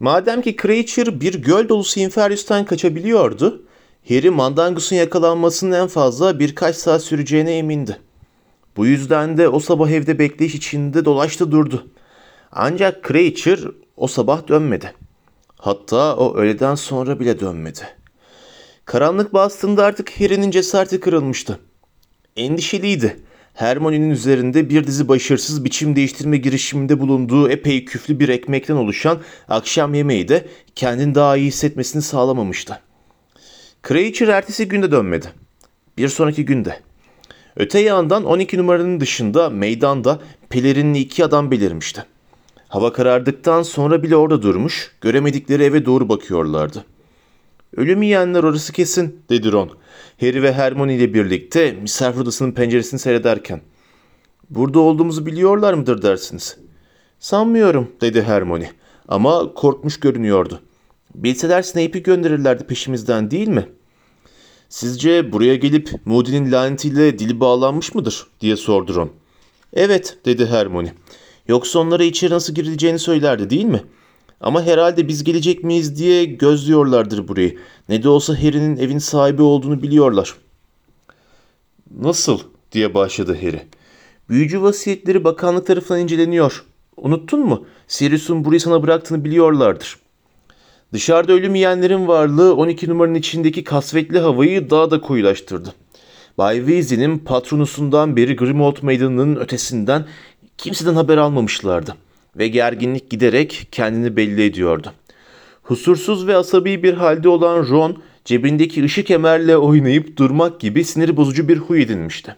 Madem 0.00 0.42
ki 0.42 0.56
Creature 0.62 1.20
bir 1.20 1.34
göl 1.42 1.68
dolusu 1.68 2.00
Inferius'tan 2.00 2.64
kaçabiliyordu, 2.64 3.62
Harry 4.08 4.30
Mandangus'un 4.30 4.96
yakalanmasının 4.96 5.72
en 5.72 5.86
fazla 5.86 6.38
birkaç 6.38 6.76
saat 6.76 7.02
süreceğine 7.02 7.58
emindi. 7.58 8.00
Bu 8.76 8.86
yüzden 8.86 9.38
de 9.38 9.48
o 9.48 9.60
sabah 9.60 9.90
evde 9.90 10.18
bekleyiş 10.18 10.54
içinde 10.54 11.04
dolaştı 11.04 11.52
durdu. 11.52 11.86
Ancak 12.52 13.08
Creature 13.08 13.70
o 13.96 14.06
sabah 14.06 14.48
dönmedi. 14.48 14.94
Hatta 15.56 16.16
o 16.16 16.36
öğleden 16.36 16.74
sonra 16.74 17.20
bile 17.20 17.40
dönmedi. 17.40 17.80
Karanlık 18.84 19.32
bastığında 19.32 19.84
artık 19.84 20.20
Harry'nin 20.20 20.50
cesareti 20.50 21.00
kırılmıştı. 21.00 21.58
Endişeliydi. 22.36 23.20
Hermione'nin 23.54 24.10
üzerinde 24.10 24.70
bir 24.70 24.86
dizi 24.86 25.08
başarısız 25.08 25.64
biçim 25.64 25.96
değiştirme 25.96 26.36
girişiminde 26.36 27.00
bulunduğu 27.00 27.50
epey 27.50 27.84
küflü 27.84 28.20
bir 28.20 28.28
ekmekten 28.28 28.74
oluşan 28.74 29.18
akşam 29.48 29.94
yemeği 29.94 30.28
de 30.28 30.48
kendini 30.74 31.14
daha 31.14 31.36
iyi 31.36 31.46
hissetmesini 31.46 32.02
sağlamamıştı. 32.02 32.80
Creature 33.88 34.30
ertesi 34.30 34.68
günde 34.68 34.90
dönmedi. 34.90 35.26
Bir 35.98 36.08
sonraki 36.08 36.44
günde. 36.44 36.80
Öte 37.56 37.78
yandan 37.78 38.24
12 38.24 38.58
numaranın 38.58 39.00
dışında 39.00 39.50
meydanda 39.50 40.20
pelerinli 40.48 40.98
iki 40.98 41.24
adam 41.24 41.50
belirmişti. 41.50 42.04
Hava 42.68 42.92
karardıktan 42.92 43.62
sonra 43.62 44.02
bile 44.02 44.16
orada 44.16 44.42
durmuş, 44.42 44.92
göremedikleri 45.00 45.62
eve 45.62 45.86
doğru 45.86 46.08
bakıyorlardı. 46.08 46.84
Ölüm 47.76 48.02
yiyenler 48.02 48.42
orası 48.42 48.72
kesin, 48.72 49.22
dedi 49.30 49.52
Ron. 49.52 49.70
Harry 50.20 50.42
ve 50.42 50.52
Hermione 50.52 50.94
ile 50.94 51.14
birlikte 51.14 51.72
misafir 51.72 52.20
odasının 52.20 52.52
penceresini 52.52 53.00
seyrederken. 53.00 53.60
Burada 54.50 54.80
olduğumuzu 54.80 55.26
biliyorlar 55.26 55.74
mıdır 55.74 56.02
dersiniz? 56.02 56.58
Sanmıyorum, 57.18 57.92
dedi 58.00 58.22
Hermione. 58.22 58.70
Ama 59.08 59.54
korkmuş 59.54 60.00
görünüyordu. 60.00 60.60
Bilseler 61.14 61.62
Snape'i 61.62 62.02
gönderirlerdi 62.02 62.64
peşimizden 62.64 63.30
değil 63.30 63.48
mi? 63.48 63.68
Sizce 64.68 65.32
buraya 65.32 65.56
gelip 65.56 65.90
Moody'nin 66.04 66.52
lanetiyle 66.52 67.18
dili 67.18 67.40
bağlanmış 67.40 67.94
mıdır? 67.94 68.26
diye 68.40 68.56
sordu 68.56 68.94
Ron. 68.94 69.10
Evet, 69.72 70.18
dedi 70.24 70.46
Hermione. 70.46 70.94
Yoksa 71.48 71.78
onlara 71.78 72.04
içeri 72.04 72.34
nasıl 72.34 72.54
girileceğini 72.54 72.98
söylerdi 72.98 73.50
değil 73.50 73.64
mi? 73.64 73.82
Ama 74.40 74.62
herhalde 74.62 75.08
biz 75.08 75.24
gelecek 75.24 75.64
miyiz 75.64 75.98
diye 75.98 76.24
gözlüyorlardır 76.24 77.28
burayı. 77.28 77.58
Ne 77.88 78.02
de 78.02 78.08
olsa 78.08 78.34
Harry'nin 78.42 78.76
evin 78.76 78.98
sahibi 78.98 79.42
olduğunu 79.42 79.82
biliyorlar. 79.82 80.34
Nasıl? 82.00 82.40
diye 82.72 82.94
başladı 82.94 83.38
Harry. 83.40 83.62
Büyücü 84.28 84.62
vasiyetleri 84.62 85.24
bakanlık 85.24 85.66
tarafından 85.66 86.00
inceleniyor. 86.00 86.64
Unuttun 86.96 87.40
mu? 87.40 87.66
Sirius'un 87.88 88.44
burayı 88.44 88.60
sana 88.60 88.82
bıraktığını 88.82 89.24
biliyorlardır. 89.24 89.98
Dışarıda 90.92 91.32
ölüm 91.32 91.54
yiyenlerin 91.54 92.08
varlığı 92.08 92.56
12 92.56 92.88
numaranın 92.88 93.14
içindeki 93.14 93.64
kasvetli 93.64 94.18
havayı 94.18 94.70
daha 94.70 94.90
da 94.90 95.00
koyulaştırdı. 95.00 95.74
Bay 96.38 96.56
Weasley'nin 96.56 97.18
patronusundan 97.18 98.16
beri 98.16 98.36
Grimmauld 98.36 98.76
Meydanı'nın 98.82 99.36
ötesinden 99.36 100.06
kimseden 100.58 100.94
haber 100.94 101.16
almamışlardı 101.16 101.96
ve 102.36 102.48
gerginlik 102.48 103.10
giderek 103.10 103.68
kendini 103.72 104.16
belli 104.16 104.44
ediyordu. 104.44 104.92
Husursuz 105.62 106.26
ve 106.26 106.36
asabi 106.36 106.82
bir 106.82 106.94
halde 106.94 107.28
olan 107.28 107.68
Ron, 107.68 108.02
cebindeki 108.24 108.84
ışık 108.84 109.06
kemerle 109.06 109.56
oynayıp 109.56 110.16
durmak 110.16 110.60
gibi 110.60 110.84
sinir 110.84 111.16
bozucu 111.16 111.48
bir 111.48 111.56
huy 111.56 111.82
edinmişti. 111.82 112.36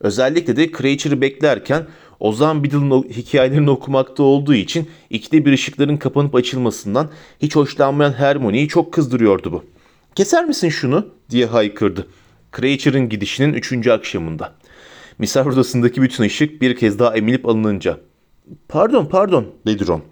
Özellikle 0.00 0.56
de 0.56 0.72
Creature'ı 0.72 1.20
beklerken 1.20 1.86
Ozan 2.20 2.64
Biddle'ın 2.64 3.02
hikayelerini 3.02 3.70
okumakta 3.70 4.22
olduğu 4.22 4.54
için 4.54 4.88
ikide 5.10 5.44
bir 5.44 5.52
ışıkların 5.52 5.96
kapanıp 5.96 6.34
açılmasından 6.34 7.10
hiç 7.42 7.56
hoşlanmayan 7.56 8.12
Hermione'yi 8.12 8.68
çok 8.68 8.92
kızdırıyordu 8.92 9.52
bu. 9.52 9.64
Keser 10.14 10.44
misin 10.44 10.68
şunu 10.68 11.06
diye 11.30 11.46
haykırdı. 11.46 12.06
Creature'ın 12.56 13.08
gidişinin 13.08 13.54
üçüncü 13.54 13.90
akşamında. 13.90 14.54
Misafir 15.18 15.50
odasındaki 15.50 16.02
bütün 16.02 16.24
ışık 16.24 16.62
bir 16.62 16.76
kez 16.76 16.98
daha 16.98 17.16
emilip 17.16 17.46
alınınca. 17.46 17.98
Pardon 18.68 19.06
pardon 19.06 19.46
dedi 19.66 19.86
Ron. 19.86 20.02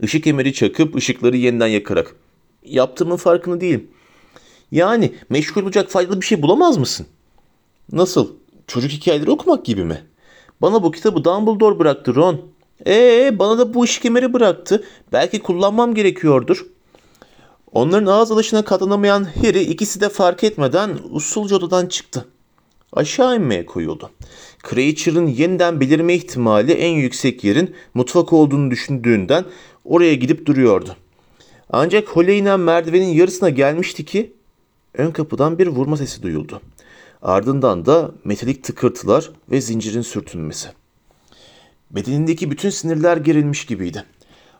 Işık 0.00 0.24
kemeri 0.24 0.52
çakıp 0.52 0.96
ışıkları 0.96 1.36
yeniden 1.36 1.66
yakarak. 1.66 2.16
Yaptığımın 2.64 3.16
farkında 3.16 3.60
değilim. 3.60 3.90
Yani 4.70 5.14
meşgul 5.28 5.62
olacak 5.62 5.90
faydalı 5.90 6.20
bir 6.20 6.26
şey 6.26 6.42
bulamaz 6.42 6.76
mısın? 6.76 7.06
Nasıl? 7.92 8.32
Çocuk 8.66 8.90
hikayeleri 8.90 9.30
okumak 9.30 9.64
gibi 9.64 9.84
mi? 9.84 10.04
Bana 10.62 10.82
bu 10.82 10.90
kitabı 10.90 11.24
Dumbledore 11.24 11.78
bıraktı 11.78 12.14
Ron. 12.14 12.40
Ee, 12.86 13.38
bana 13.38 13.58
da 13.58 13.74
bu 13.74 13.82
ışık 13.82 14.02
kemeri 14.02 14.32
bıraktı. 14.32 14.84
Belki 15.12 15.42
kullanmam 15.42 15.94
gerekiyordur. 15.94 16.66
Onların 17.72 18.06
ağız 18.06 18.30
alışına 18.32 18.64
katlanamayan 18.64 19.24
Harry 19.24 19.62
ikisi 19.62 20.00
de 20.00 20.08
fark 20.08 20.44
etmeden 20.44 20.98
usulca 21.10 21.56
odadan 21.56 21.86
çıktı. 21.86 22.28
Aşağı 22.92 23.36
inmeye 23.36 23.66
koyuldu. 23.66 24.10
Creature'ın 24.70 25.26
yeniden 25.26 25.80
belirme 25.80 26.14
ihtimali 26.14 26.72
en 26.72 26.92
yüksek 26.92 27.44
yerin 27.44 27.74
mutfak 27.94 28.32
olduğunu 28.32 28.70
düşündüğünden 28.70 29.44
oraya 29.84 30.14
gidip 30.14 30.46
duruyordu. 30.46 30.96
Ancak 31.70 32.08
hole 32.08 32.38
inen 32.38 32.60
merdivenin 32.60 33.08
yarısına 33.08 33.50
gelmişti 33.50 34.04
ki 34.04 34.32
ön 34.94 35.10
kapıdan 35.10 35.58
bir 35.58 35.66
vurma 35.66 35.96
sesi 35.96 36.22
duyuldu. 36.22 36.60
Ardından 37.22 37.86
da 37.86 38.12
metalik 38.24 38.64
tıkırtılar 38.64 39.30
ve 39.50 39.60
zincirin 39.60 40.02
sürtünmesi. 40.02 40.68
Bedenindeki 41.90 42.50
bütün 42.50 42.70
sinirler 42.70 43.16
gerilmiş 43.16 43.66
gibiydi. 43.66 44.04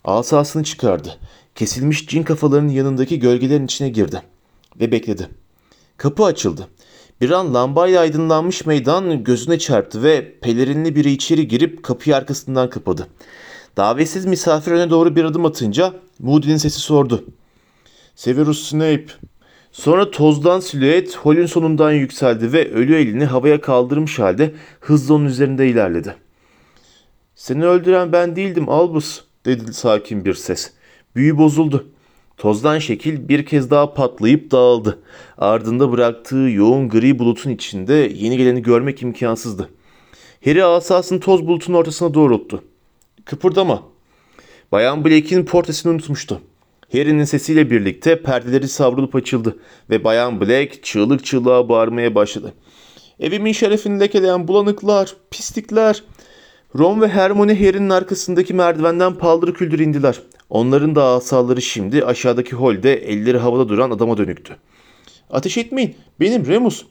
Asasını 0.04 0.64
çıkardı. 0.64 1.18
Kesilmiş 1.54 2.06
cin 2.06 2.22
kafalarının 2.22 2.72
yanındaki 2.72 3.18
gölgelerin 3.18 3.64
içine 3.64 3.88
girdi. 3.88 4.22
Ve 4.80 4.92
bekledi. 4.92 5.28
Kapı 5.96 6.24
açıldı. 6.24 6.68
Bir 7.20 7.30
an 7.30 7.54
lambayla 7.54 8.00
aydınlanmış 8.00 8.66
meydan 8.66 9.24
gözüne 9.24 9.58
çarptı 9.58 10.02
ve 10.02 10.34
pelerinli 10.40 10.96
biri 10.96 11.10
içeri 11.10 11.48
girip 11.48 11.82
kapıyı 11.82 12.16
arkasından 12.16 12.70
kapadı. 12.70 13.08
Davetsiz 13.76 14.26
misafir 14.26 14.72
öne 14.72 14.90
doğru 14.90 15.16
bir 15.16 15.24
adım 15.24 15.46
atınca 15.46 15.92
Moody'nin 16.18 16.56
sesi 16.56 16.80
sordu. 16.80 17.24
Severus 18.14 18.68
Snape. 18.68 19.06
Sonra 19.72 20.10
tozdan 20.10 20.60
silüet 20.60 21.16
holün 21.16 21.46
sonundan 21.46 21.92
yükseldi 21.92 22.52
ve 22.52 22.72
ölü 22.72 22.94
elini 22.94 23.24
havaya 23.24 23.60
kaldırmış 23.60 24.18
halde 24.18 24.54
hızla 24.80 25.14
onun 25.14 25.24
üzerinde 25.24 25.68
ilerledi. 25.68 26.16
Seni 27.34 27.64
öldüren 27.64 28.12
ben 28.12 28.36
değildim 28.36 28.68
Albus 28.68 29.20
dedi 29.44 29.72
sakin 29.74 30.24
bir 30.24 30.34
ses. 30.34 30.72
Büyü 31.16 31.38
bozuldu. 31.38 31.86
Tozdan 32.38 32.78
şekil 32.78 33.28
bir 33.28 33.46
kez 33.46 33.70
daha 33.70 33.94
patlayıp 33.94 34.50
dağıldı. 34.50 34.98
Ardında 35.38 35.92
bıraktığı 35.92 36.36
yoğun 36.36 36.88
gri 36.88 37.18
bulutun 37.18 37.50
içinde 37.50 38.12
yeni 38.14 38.36
geleni 38.36 38.62
görmek 38.62 39.02
imkansızdı. 39.02 39.70
Harry 40.44 40.64
asasını 40.64 41.20
toz 41.20 41.46
bulutun 41.46 41.74
ortasına 41.74 42.14
doğrulttu. 42.14 42.64
Kıpırdama. 43.24 43.82
Bayan 44.72 45.04
Blake'in 45.04 45.44
portresini 45.44 45.92
unutmuştu. 45.92 46.40
Harry'nin 46.92 47.24
sesiyle 47.24 47.70
birlikte 47.70 48.22
perdeleri 48.22 48.68
savrulup 48.68 49.14
açıldı 49.14 49.58
ve 49.90 50.04
Bayan 50.04 50.40
Blake 50.40 50.82
çığlık 50.82 51.24
çığlığa 51.24 51.68
bağırmaya 51.68 52.14
başladı. 52.14 52.54
Evimin 53.20 53.52
şerefini 53.52 54.00
lekeleyen 54.00 54.48
bulanıklar, 54.48 55.16
pislikler. 55.30 56.02
Ron 56.78 57.00
ve 57.00 57.08
Hermione 57.08 57.66
Harry'nin 57.66 57.90
arkasındaki 57.90 58.54
merdivenden 58.54 59.14
paldır 59.14 59.54
küldür 59.54 59.78
indiler. 59.78 60.20
Onların 60.50 60.94
da 60.94 61.04
asaları 61.04 61.62
şimdi 61.62 62.04
aşağıdaki 62.04 62.56
holde 62.56 62.94
elleri 62.94 63.38
havada 63.38 63.68
duran 63.68 63.90
adama 63.90 64.16
dönüktü. 64.16 64.56
Ateş 65.30 65.58
etmeyin. 65.58 65.96
Benim 66.20 66.46
Remus. 66.46 66.84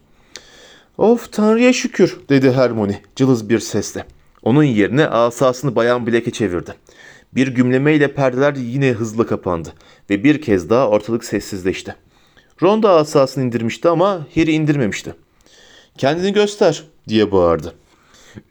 Of 0.98 1.32
Tanrı'ya 1.32 1.74
şükür 1.74 2.20
dedi 2.30 2.52
Hermione 2.52 3.02
cılız 3.16 3.50
bir 3.50 3.60
sesle. 3.60 4.06
Onun 4.44 4.64
yerine 4.64 5.08
asasını 5.08 5.76
Bayan 5.76 6.08
Blake'e 6.08 6.32
çevirdi. 6.32 6.74
Bir 7.36 7.48
gümlemeyle 7.48 8.14
perdeler 8.14 8.56
yine 8.56 8.92
hızla 8.92 9.26
kapandı 9.26 9.74
ve 10.10 10.24
bir 10.24 10.42
kez 10.42 10.70
daha 10.70 10.90
ortalık 10.90 11.26
sessizleşti. 11.26 11.96
Ron 12.62 12.84
da 12.84 12.92
asasını 12.92 13.44
indirmişti 13.44 13.90
ama 13.90 14.28
Harry 14.36 14.52
indirmemişti. 14.52 15.16
Kendini 15.98 16.34
göster 16.34 16.84
diye 17.08 17.32
bağırdı. 17.32 17.74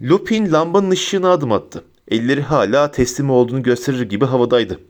Lupin 0.02 0.52
lambanın 0.52 0.90
ışığına 0.90 1.30
adım 1.30 1.52
attı. 1.52 1.84
Elleri 2.08 2.42
hala 2.42 2.90
teslim 2.90 3.30
olduğunu 3.30 3.62
gösterir 3.62 4.02
gibi 4.02 4.24
havadaydı. 4.24 4.80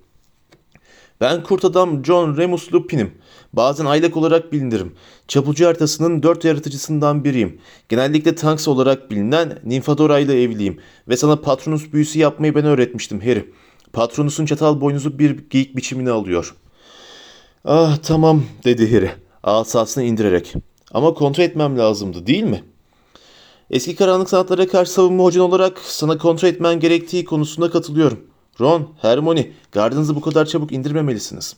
Ben 1.20 1.42
kurt 1.42 1.64
adam 1.64 2.04
John 2.04 2.36
Remus 2.36 2.72
Lupin'im. 2.72 3.12
Bazen 3.52 3.84
aylak 3.84 4.16
olarak 4.16 4.52
bilinirim. 4.52 4.94
Çapulcu 5.28 5.66
haritasının 5.66 6.22
dört 6.22 6.44
yaratıcısından 6.44 7.24
biriyim. 7.24 7.60
Genellikle 7.88 8.34
Tanks 8.34 8.68
olarak 8.68 9.10
bilinen 9.10 9.58
Nymphadora 9.64 10.18
ile 10.18 10.42
evliyim. 10.42 10.78
Ve 11.08 11.16
sana 11.16 11.36
Patronus 11.36 11.92
büyüsü 11.92 12.18
yapmayı 12.18 12.54
ben 12.54 12.64
öğretmiştim 12.64 13.20
Harry. 13.20 13.52
Patronus'un 13.92 14.46
çatal 14.46 14.80
boynuzu 14.80 15.18
bir 15.18 15.48
geyik 15.50 15.76
biçimini 15.76 16.10
alıyor. 16.10 16.54
Ah 17.64 17.96
tamam 17.96 18.44
dedi 18.64 18.94
Harry 18.94 19.10
asasını 19.42 20.04
indirerek. 20.04 20.54
Ama 20.92 21.14
kontrol 21.14 21.44
etmem 21.44 21.78
lazımdı 21.78 22.26
değil 22.26 22.44
mi? 22.44 22.64
Eski 23.72 23.96
karanlık 23.96 24.30
sanatlara 24.30 24.66
karşı 24.66 24.92
savunma 24.92 25.24
hocan 25.24 25.42
olarak 25.42 25.78
sana 25.78 26.18
kontrol 26.18 26.48
etmen 26.48 26.80
gerektiği 26.80 27.24
konusunda 27.24 27.70
katılıyorum. 27.70 28.20
Ron, 28.60 28.88
Hermione, 29.00 29.50
gardınızı 29.72 30.16
bu 30.16 30.20
kadar 30.20 30.46
çabuk 30.46 30.72
indirmemelisiniz. 30.72 31.56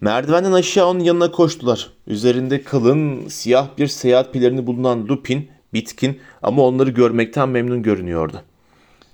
Merdivenden 0.00 0.52
aşağı 0.52 0.86
onun 0.86 1.00
yanına 1.00 1.30
koştular. 1.30 1.90
Üzerinde 2.06 2.62
kalın, 2.62 3.28
siyah 3.28 3.68
bir 3.78 3.86
seyahat 3.86 4.32
pelerini 4.32 4.66
bulunan 4.66 5.08
Lupin, 5.08 5.50
bitkin 5.72 6.20
ama 6.42 6.62
onları 6.62 6.90
görmekten 6.90 7.48
memnun 7.48 7.82
görünüyordu. 7.82 8.42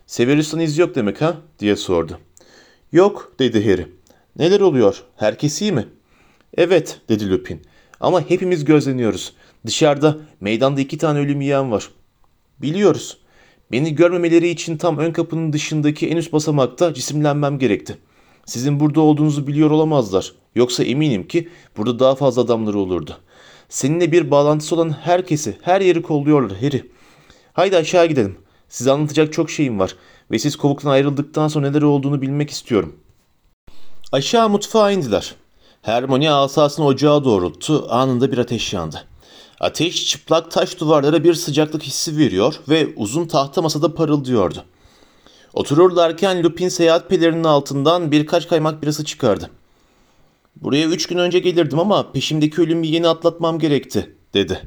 Severus'tan 0.06 0.61
iz 0.61 0.79
yok 0.79 0.94
demek 0.94 1.23
ha? 1.23 1.37
diye 1.59 1.76
sordu. 1.76 2.19
Yok, 2.93 3.32
dedi 3.38 3.70
Harry. 3.70 3.88
Neler 4.38 4.61
oluyor? 4.61 5.02
Herkes 5.17 5.62
iyi 5.62 5.73
mi? 5.73 5.88
Evet, 6.56 7.00
dedi 7.09 7.31
Lupin. 7.31 7.62
Ama 8.00 8.31
hepimiz 8.31 8.64
gözleniyoruz. 8.64 9.32
Dışarıda, 9.66 10.16
meydanda 10.40 10.81
iki 10.81 10.98
tane 10.98 11.19
ölüm 11.19 11.40
yiyen 11.40 11.72
var. 11.72 11.90
Biliyoruz. 12.62 13.19
Beni 13.72 13.94
görmemeleri 13.94 14.48
için 14.48 14.76
tam 14.76 14.98
ön 14.98 15.12
kapının 15.12 15.52
dışındaki 15.52 16.08
en 16.08 16.16
üst 16.16 16.32
basamakta 16.32 16.94
cisimlenmem 16.94 17.58
gerekti. 17.58 17.98
Sizin 18.46 18.81
burada 18.81 19.00
olduğunuzu 19.00 19.46
biliyor 19.46 19.70
olamazlar. 19.70 20.32
Yoksa 20.54 20.84
eminim 20.84 21.28
ki 21.28 21.48
burada 21.76 21.98
daha 21.98 22.14
fazla 22.14 22.43
adamları 22.43 22.78
olurdu. 22.78 23.16
Seninle 23.69 24.12
bir 24.12 24.31
bağlantısı 24.31 24.75
olan 24.75 24.90
herkesi, 24.90 25.56
her 25.62 25.81
yeri 25.81 26.02
kolluyorlar 26.02 26.58
Harry. 26.58 26.90
Haydi 27.52 27.76
aşağı 27.76 28.06
gidelim. 28.06 28.37
Size 28.69 28.92
anlatacak 28.92 29.32
çok 29.32 29.50
şeyim 29.50 29.78
var 29.78 29.96
ve 30.31 30.38
siz 30.38 30.56
kovuktan 30.56 30.90
ayrıldıktan 30.90 31.49
sonra 31.49 31.70
neler 31.70 31.82
olduğunu 31.82 32.22
bilmek 32.22 32.50
istiyorum. 32.50 32.96
Aşağı 34.12 34.49
mutfağa 34.49 34.90
indiler. 34.90 35.34
Hermione 35.87 36.31
asasını 36.31 36.87
ocağa 36.87 37.25
doğrulttu. 37.25 37.87
Anında 37.91 38.33
bir 38.33 38.38
ateş 38.38 38.73
yandı. 38.73 39.05
Ateş 39.61 40.06
çıplak 40.06 40.50
taş 40.50 40.81
duvarlara 40.81 41.25
bir 41.25 41.35
sıcaklık 41.35 41.83
hissi 41.83 42.19
veriyor 42.19 42.61
ve 42.69 42.88
uzun 42.97 43.27
tahta 43.27 43.62
masada 43.62 43.94
parıldıyordu. 43.94 44.65
Otururlarken 45.55 46.43
Lupin 46.43 46.69
seyahat 46.69 47.11
pelerinin 47.11 47.44
altından 47.44 48.12
birkaç 48.12 48.49
kaymak 48.49 48.83
birası 48.83 49.05
çıkardı. 49.05 49.50
Buraya 50.56 50.87
üç 50.87 51.06
gün 51.06 51.19
önce 51.19 51.38
gelirdim 51.38 51.79
ama 51.79 52.12
peşimdeki 52.12 52.61
ölümü 52.62 52.87
yeni 52.87 53.09
atlatmam 53.09 53.59
gerekti, 53.59 54.15
dedi. 54.35 54.62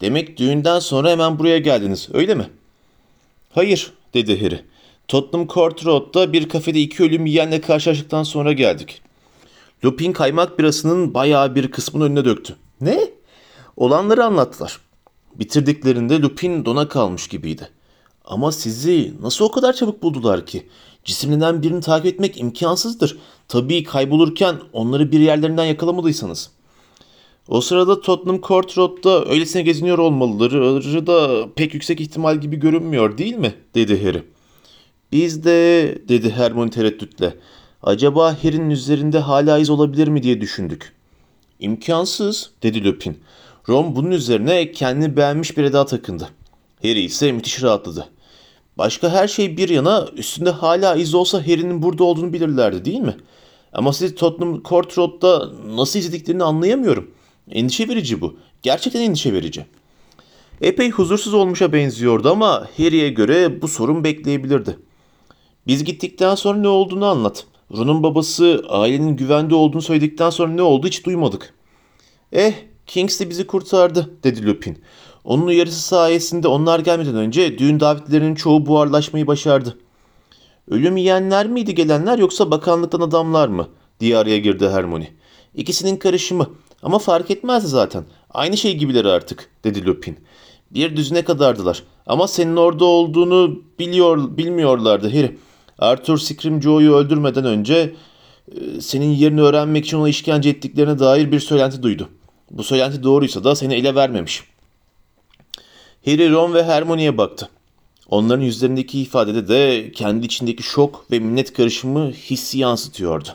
Demek 0.00 0.36
düğünden 0.36 0.78
sonra 0.78 1.10
hemen 1.10 1.38
buraya 1.38 1.58
geldiniz, 1.58 2.08
öyle 2.12 2.34
mi? 2.34 2.50
Hayır, 3.52 3.92
dedi 4.14 4.44
Harry. 4.44 4.60
Tottenham 5.08 5.48
Court 5.48 5.86
Road'da 5.86 6.32
bir 6.32 6.48
kafede 6.48 6.80
iki 6.80 7.02
ölüm 7.02 7.26
yiyenle 7.26 7.60
karşılaştıktan 7.60 8.22
sonra 8.22 8.52
geldik. 8.52 9.02
Lupin 9.84 10.12
kaymak 10.12 10.58
birasının 10.58 11.14
bayağı 11.14 11.54
bir 11.54 11.70
kısmını 11.70 12.04
önüne 12.04 12.24
döktü. 12.24 12.56
Ne? 12.80 13.10
Olanları 13.76 14.24
anlattılar. 14.24 14.80
Bitirdiklerinde 15.34 16.20
Lupin 16.20 16.64
dona 16.64 16.88
kalmış 16.88 17.28
gibiydi. 17.28 17.68
Ama 18.24 18.52
sizi 18.52 19.12
nasıl 19.22 19.44
o 19.44 19.50
kadar 19.50 19.72
çabuk 19.72 20.02
buldular 20.02 20.46
ki? 20.46 20.66
Cisimlenen 21.04 21.62
birini 21.62 21.80
takip 21.80 22.06
etmek 22.06 22.40
imkansızdır. 22.40 23.18
Tabii 23.48 23.84
kaybolurken 23.84 24.56
onları 24.72 25.12
bir 25.12 25.20
yerlerinden 25.20 25.64
yakalamadıysanız. 25.64 26.50
O 27.48 27.60
sırada 27.60 28.00
Tottenham 28.00 28.40
Court 28.40 28.78
Road'da 28.78 29.24
öylesine 29.24 29.62
geziniyor 29.62 29.98
olmalıları 29.98 31.06
da 31.06 31.48
pek 31.54 31.74
yüksek 31.74 32.00
ihtimal 32.00 32.40
gibi 32.40 32.56
görünmüyor 32.56 33.18
değil 33.18 33.36
mi? 33.36 33.54
dedi 33.74 34.04
Harry. 34.04 34.22
Biz 35.12 35.44
de 35.44 35.98
dedi 36.08 36.30
Hermione 36.30 36.70
tereddütle. 36.70 37.34
Acaba 37.86 38.44
Harry'nin 38.44 38.70
üzerinde 38.70 39.18
hala 39.18 39.58
iz 39.58 39.70
olabilir 39.70 40.08
mi 40.08 40.22
diye 40.22 40.40
düşündük. 40.40 40.92
İmkansız 41.60 42.50
dedi 42.62 42.84
Lupin. 42.84 43.18
Ron 43.68 43.96
bunun 43.96 44.10
üzerine 44.10 44.72
kendini 44.72 45.16
beğenmiş 45.16 45.56
bir 45.56 45.64
eda 45.64 45.86
takındı. 45.86 46.28
Harry 46.82 47.00
ise 47.00 47.32
müthiş 47.32 47.62
rahatladı. 47.62 48.08
Başka 48.78 49.10
her 49.10 49.28
şey 49.28 49.56
bir 49.56 49.68
yana 49.68 50.08
üstünde 50.16 50.50
hala 50.50 50.94
iz 50.94 51.14
olsa 51.14 51.40
Harry'nin 51.40 51.82
burada 51.82 52.04
olduğunu 52.04 52.32
bilirlerdi 52.32 52.84
değil 52.84 53.00
mi? 53.00 53.16
Ama 53.72 53.92
sizi 53.92 54.14
Tottenham 54.14 54.62
Court 54.62 54.98
Road'da 54.98 55.52
nasıl 55.76 55.98
izlediklerini 55.98 56.44
anlayamıyorum. 56.44 57.10
Endişe 57.50 57.88
verici 57.88 58.20
bu. 58.20 58.36
Gerçekten 58.62 59.00
endişe 59.00 59.32
verici. 59.32 59.66
Epey 60.60 60.90
huzursuz 60.90 61.34
olmuşa 61.34 61.72
benziyordu 61.72 62.30
ama 62.30 62.68
Harry'e 62.76 63.08
göre 63.08 63.62
bu 63.62 63.68
sorun 63.68 64.04
bekleyebilirdi. 64.04 64.78
Biz 65.66 65.84
gittikten 65.84 66.34
sonra 66.34 66.58
ne 66.58 66.68
olduğunu 66.68 67.06
anlat. 67.06 67.46
Ron'un 67.76 68.02
babası 68.02 68.64
ailenin 68.68 69.16
güvende 69.16 69.54
olduğunu 69.54 69.82
söyledikten 69.82 70.30
sonra 70.30 70.52
ne 70.52 70.62
oldu 70.62 70.86
hiç 70.86 71.06
duymadık. 71.06 71.54
Eh, 72.32 72.52
Kingsley 72.86 73.30
bizi 73.30 73.46
kurtardı, 73.46 74.10
dedi 74.24 74.46
Lupin. 74.46 74.78
Onun 75.24 75.46
uyarısı 75.46 75.80
sayesinde 75.80 76.48
onlar 76.48 76.78
gelmeden 76.78 77.14
önce 77.14 77.58
düğün 77.58 77.80
davetlilerinin 77.80 78.34
çoğu 78.34 78.66
buharlaşmayı 78.66 79.26
başardı. 79.26 79.78
Ölüm 80.70 80.96
yiyenler 80.96 81.46
miydi 81.46 81.74
gelenler 81.74 82.18
yoksa 82.18 82.50
bakanlıktan 82.50 83.00
adamlar 83.00 83.48
mı? 83.48 83.68
diye 84.00 84.16
araya 84.16 84.38
girdi 84.38 84.68
Hermione. 84.68 85.08
İkisinin 85.54 85.96
karışımı 85.96 86.50
ama 86.82 86.98
fark 86.98 87.30
etmezdi 87.30 87.68
zaten. 87.68 88.04
Aynı 88.30 88.56
şey 88.56 88.76
gibileri 88.76 89.08
artık, 89.08 89.50
dedi 89.64 89.86
Lupin. 89.86 90.18
Bir 90.70 90.96
düzine 90.96 91.24
kadardılar 91.24 91.82
ama 92.06 92.28
senin 92.28 92.56
orada 92.56 92.84
olduğunu 92.84 93.62
biliyor, 93.78 94.36
bilmiyorlardı 94.36 95.08
Harry. 95.08 95.38
Arthur 95.78 96.18
Scrimgeour'u 96.18 96.94
öldürmeden 96.94 97.44
önce 97.44 97.94
e, 98.48 98.80
senin 98.80 99.10
yerini 99.10 99.42
öğrenmek 99.42 99.86
için 99.86 99.96
ona 99.96 100.08
işkence 100.08 100.50
ettiklerine 100.50 100.98
dair 100.98 101.32
bir 101.32 101.40
söylenti 101.40 101.82
duydu. 101.82 102.08
Bu 102.50 102.64
söylenti 102.64 103.02
doğruysa 103.02 103.44
da 103.44 103.56
seni 103.56 103.74
ele 103.74 103.94
vermemiş. 103.94 104.42
Harry, 106.04 106.30
Ron 106.30 106.54
ve 106.54 106.64
Hermione'ye 106.64 107.18
baktı. 107.18 107.48
Onların 108.08 108.42
yüzlerindeki 108.42 109.00
ifadede 109.00 109.48
de 109.48 109.92
kendi 109.92 110.26
içindeki 110.26 110.62
şok 110.62 111.06
ve 111.10 111.18
minnet 111.18 111.52
karışımı 111.52 112.10
hissi 112.10 112.58
yansıtıyordu. 112.58 113.28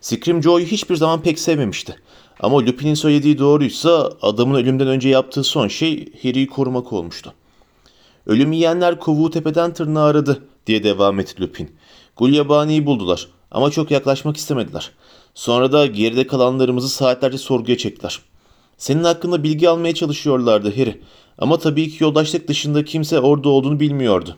Scrimgeour'u 0.00 0.64
hiçbir 0.64 0.96
zaman 0.96 1.22
pek 1.22 1.38
sevmemişti. 1.38 1.96
Ama 2.40 2.58
Lupin'in 2.58 2.94
söylediği 2.94 3.38
doğruysa 3.38 4.12
adamın 4.22 4.54
ölümden 4.54 4.86
önce 4.86 5.08
yaptığı 5.08 5.44
son 5.44 5.68
şey 5.68 6.12
Harry'i 6.22 6.46
korumak 6.46 6.92
olmuştu. 6.92 7.34
Ölüm 8.26 8.52
yiyenler 8.52 8.98
kovuğu 8.98 9.30
tepeden 9.30 9.74
tırnağa 9.74 10.04
aradı 10.04 10.44
diye 10.68 10.84
devam 10.84 11.20
etti 11.20 11.42
Lupin. 11.42 11.70
Gulyabani'yi 12.16 12.86
buldular 12.86 13.28
ama 13.50 13.70
çok 13.70 13.90
yaklaşmak 13.90 14.36
istemediler. 14.36 14.90
Sonra 15.34 15.72
da 15.72 15.86
geride 15.86 16.26
kalanlarımızı 16.26 16.88
saatlerce 16.88 17.38
sorguya 17.38 17.78
çektiler. 17.78 18.20
Senin 18.78 19.04
hakkında 19.04 19.42
bilgi 19.42 19.68
almaya 19.68 19.94
çalışıyorlardı 19.94 20.76
Harry. 20.76 21.00
Ama 21.38 21.58
tabii 21.58 21.90
ki 21.90 22.04
yoldaşlık 22.04 22.48
dışında 22.48 22.84
kimse 22.84 23.20
orada 23.20 23.48
olduğunu 23.48 23.80
bilmiyordu. 23.80 24.36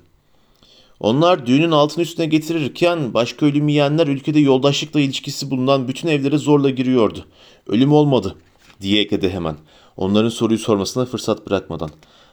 Onlar 1.00 1.46
düğünün 1.46 1.70
altını 1.70 2.02
üstüne 2.02 2.26
getirirken 2.26 3.14
başka 3.14 3.46
ölüm 3.46 3.68
yiyenler 3.68 4.06
ülkede 4.06 4.40
yoldaşlıkla 4.40 5.00
ilişkisi 5.00 5.50
bulunan 5.50 5.88
bütün 5.88 6.08
evlere 6.08 6.38
zorla 6.38 6.70
giriyordu. 6.70 7.24
Ölüm 7.66 7.92
olmadı 7.92 8.36
diye 8.80 9.02
ekledi 9.02 9.30
hemen. 9.30 9.56
Onların 9.96 10.28
soruyu 10.28 10.58
sormasına 10.58 11.04
fırsat 11.04 11.46
bırakmadan. 11.46 11.90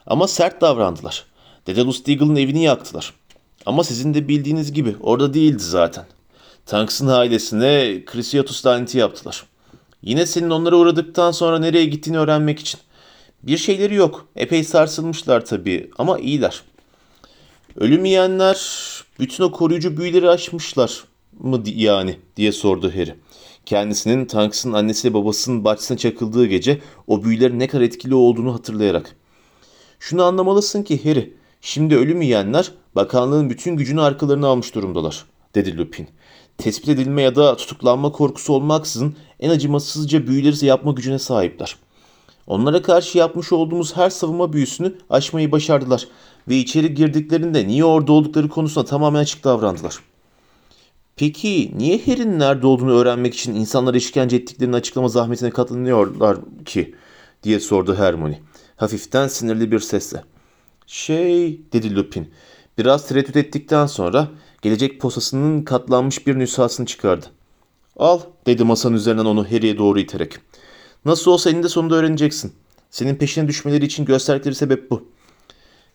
Ama 0.07 0.27
sert 0.27 0.61
davrandılar. 0.61 1.25
Dedalus 1.67 2.05
Deagle'ın 2.05 2.35
evini 2.35 2.63
yaktılar. 2.63 3.13
Ama 3.65 3.83
sizin 3.83 4.13
de 4.13 4.27
bildiğiniz 4.27 4.73
gibi 4.73 4.95
orada 5.01 5.33
değildi 5.33 5.63
zaten. 5.63 6.05
Tanks'ın 6.65 7.07
ailesine 7.07 8.03
Chrysiotus 8.11 8.65
laneti 8.65 8.97
yaptılar. 8.97 9.45
Yine 10.01 10.25
senin 10.25 10.49
onlara 10.49 10.75
uğradıktan 10.75 11.31
sonra 11.31 11.59
nereye 11.59 11.85
gittiğini 11.85 12.19
öğrenmek 12.19 12.59
için. 12.59 12.79
Bir 13.43 13.57
şeyleri 13.57 13.95
yok. 13.95 14.27
Epey 14.35 14.63
sarsılmışlar 14.63 15.45
tabii 15.45 15.89
ama 15.97 16.19
iyiler. 16.19 16.61
Ölüm 17.75 18.05
yiyenler 18.05 18.57
bütün 19.19 19.43
o 19.43 19.51
koruyucu 19.51 19.97
büyüleri 19.97 20.29
aşmışlar 20.29 21.03
mı 21.39 21.63
yani 21.65 22.17
diye 22.37 22.51
sordu 22.51 22.91
Harry. 22.95 23.15
Kendisinin 23.65 24.25
Tanks'ın 24.25 24.73
annesi 24.73 25.09
ve 25.09 25.13
babasının 25.13 25.65
bahçesine 25.65 25.97
çakıldığı 25.97 26.45
gece 26.45 26.81
o 27.07 27.23
büyülerin 27.23 27.59
ne 27.59 27.67
kadar 27.67 27.83
etkili 27.83 28.15
olduğunu 28.15 28.53
hatırlayarak. 28.53 29.15
Şunu 29.99 30.23
anlamalısın 30.23 30.83
ki 30.83 31.03
Harry, 31.03 31.33
şimdi 31.61 31.95
ölüm 31.95 32.21
yiyenler 32.21 32.71
bakanlığın 32.97 33.49
bütün 33.49 33.75
gücünü 33.75 34.01
arkalarına 34.01 34.47
almış 34.47 34.75
durumdalar, 34.75 35.25
dedi 35.55 35.77
Lupin. 35.77 36.07
Tespit 36.57 36.89
edilme 36.89 37.21
ya 37.21 37.35
da 37.35 37.57
tutuklanma 37.57 38.11
korkusu 38.11 38.53
olmaksızın 38.53 39.15
en 39.39 39.49
acımasızca 39.49 40.27
büyüleri 40.27 40.65
yapma 40.65 40.91
gücüne 40.91 41.19
sahipler. 41.19 41.75
Onlara 42.47 42.81
karşı 42.81 43.17
yapmış 43.17 43.53
olduğumuz 43.53 43.97
her 43.97 44.09
savunma 44.09 44.53
büyüsünü 44.53 44.95
aşmayı 45.09 45.51
başardılar 45.51 46.07
ve 46.49 46.55
içeri 46.55 46.93
girdiklerinde 46.93 47.67
niye 47.67 47.85
orada 47.85 48.11
oldukları 48.11 48.49
konusunda 48.49 48.85
tamamen 48.85 49.19
açık 49.19 49.43
davrandılar. 49.43 49.99
Peki 51.15 51.71
niye 51.77 51.97
Harry'nin 52.05 52.39
nerede 52.39 52.67
olduğunu 52.67 52.91
öğrenmek 52.91 53.33
için 53.33 53.55
insanlara 53.55 53.97
işkence 53.97 54.35
ettiklerini 54.35 54.75
açıklama 54.75 55.07
zahmetine 55.07 55.49
katlanıyorlar 55.49 56.37
ki? 56.65 56.95
diye 57.43 57.59
sordu 57.59 57.95
Hermione. 57.95 58.39
Hafiften 58.75 59.27
sinirli 59.27 59.71
bir 59.71 59.79
sesle. 59.79 60.23
Şey 60.87 61.61
dedi 61.73 61.95
Lupin. 61.95 62.31
Biraz 62.77 63.07
tereddüt 63.07 63.35
ettikten 63.35 63.85
sonra 63.85 64.27
gelecek 64.61 65.01
posasının 65.01 65.61
katlanmış 65.61 66.27
bir 66.27 66.39
nüshasını 66.39 66.85
çıkardı. 66.85 67.25
Al 67.97 68.19
dedi 68.45 68.63
masanın 68.63 68.95
üzerinden 68.95 69.25
onu 69.25 69.45
Harry'e 69.45 69.77
doğru 69.77 69.99
iterek. 69.99 70.33
Nasıl 71.05 71.31
olsa 71.31 71.49
eninde 71.49 71.69
sonunda 71.69 71.95
öğreneceksin. 71.95 72.53
Senin 72.91 73.15
peşine 73.15 73.47
düşmeleri 73.47 73.85
için 73.85 74.05
gösterdikleri 74.05 74.55
sebep 74.55 74.91
bu. 74.91 75.03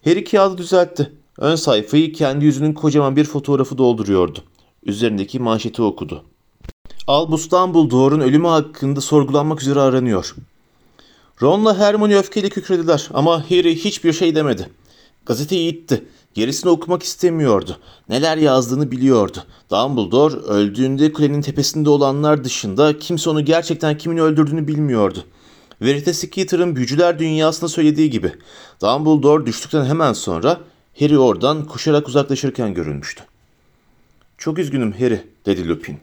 Harry 0.05 0.25
kağıdı 0.25 0.59
düzeltti. 0.59 1.13
Ön 1.39 1.57
sayfayı 1.57 2.13
kendi 2.13 2.45
yüzünün 2.45 2.73
kocaman 2.73 3.17
bir 3.17 3.25
fotoğrafı 3.25 3.79
dolduruyordu. 3.79 4.39
Üzerindeki 4.83 5.39
manşeti 5.39 5.83
okudu. 5.83 6.25
Albus 7.07 7.51
Dumbledore'un 7.51 8.21
ölümü 8.21 8.49
hakkında 8.49 9.01
sorgulanmak 9.01 9.63
üzere 9.63 9.81
aranıyor. 9.81 10.35
Ron'la 11.43 11.79
Hermione 11.79 12.19
öfkeyle 12.19 12.49
kükrediler 12.49 13.11
ama 13.15 13.51
Harry 13.51 13.77
hiçbir 13.77 14.13
şey 14.13 14.35
demedi. 14.35 14.69
Gazeteyi 15.27 15.73
itti. 15.73 16.05
Gerisini 16.35 16.71
okumak 16.71 17.03
istemiyordu. 17.03 17.77
Neler 18.09 18.37
yazdığını 18.37 18.91
biliyordu. 18.91 19.39
Dumbledore 19.71 20.35
öldüğünde 20.35 21.13
kulenin 21.13 21.43
tepesinde 21.43 21.91
olanlar 21.91 22.45
dışında 22.45 22.99
kimse 22.99 23.31
onu 23.31 23.45
gerçekten 23.45 23.99
kimin 23.99 24.17
öldürdüğünü 24.17 24.69
bilmiyordu. 24.69 25.25
Veritas 25.83 26.17
Skeeter'ın 26.17 26.77
büyücüler 26.77 27.19
dünyasında 27.19 27.69
söylediği 27.69 28.11
gibi 28.11 28.33
Dumbledore 28.83 29.47
düştükten 29.47 29.85
hemen 29.85 30.13
sonra 30.13 30.61
Harry 30.99 31.19
oradan 31.19 31.65
koşarak 31.65 32.09
uzaklaşırken 32.09 32.75
görülmüştü. 32.75 33.23
Çok 34.39 34.59
üzgünüm 34.59 34.93
Harry 34.93 35.25
dedi 35.47 35.69
Lupin. 35.69 35.99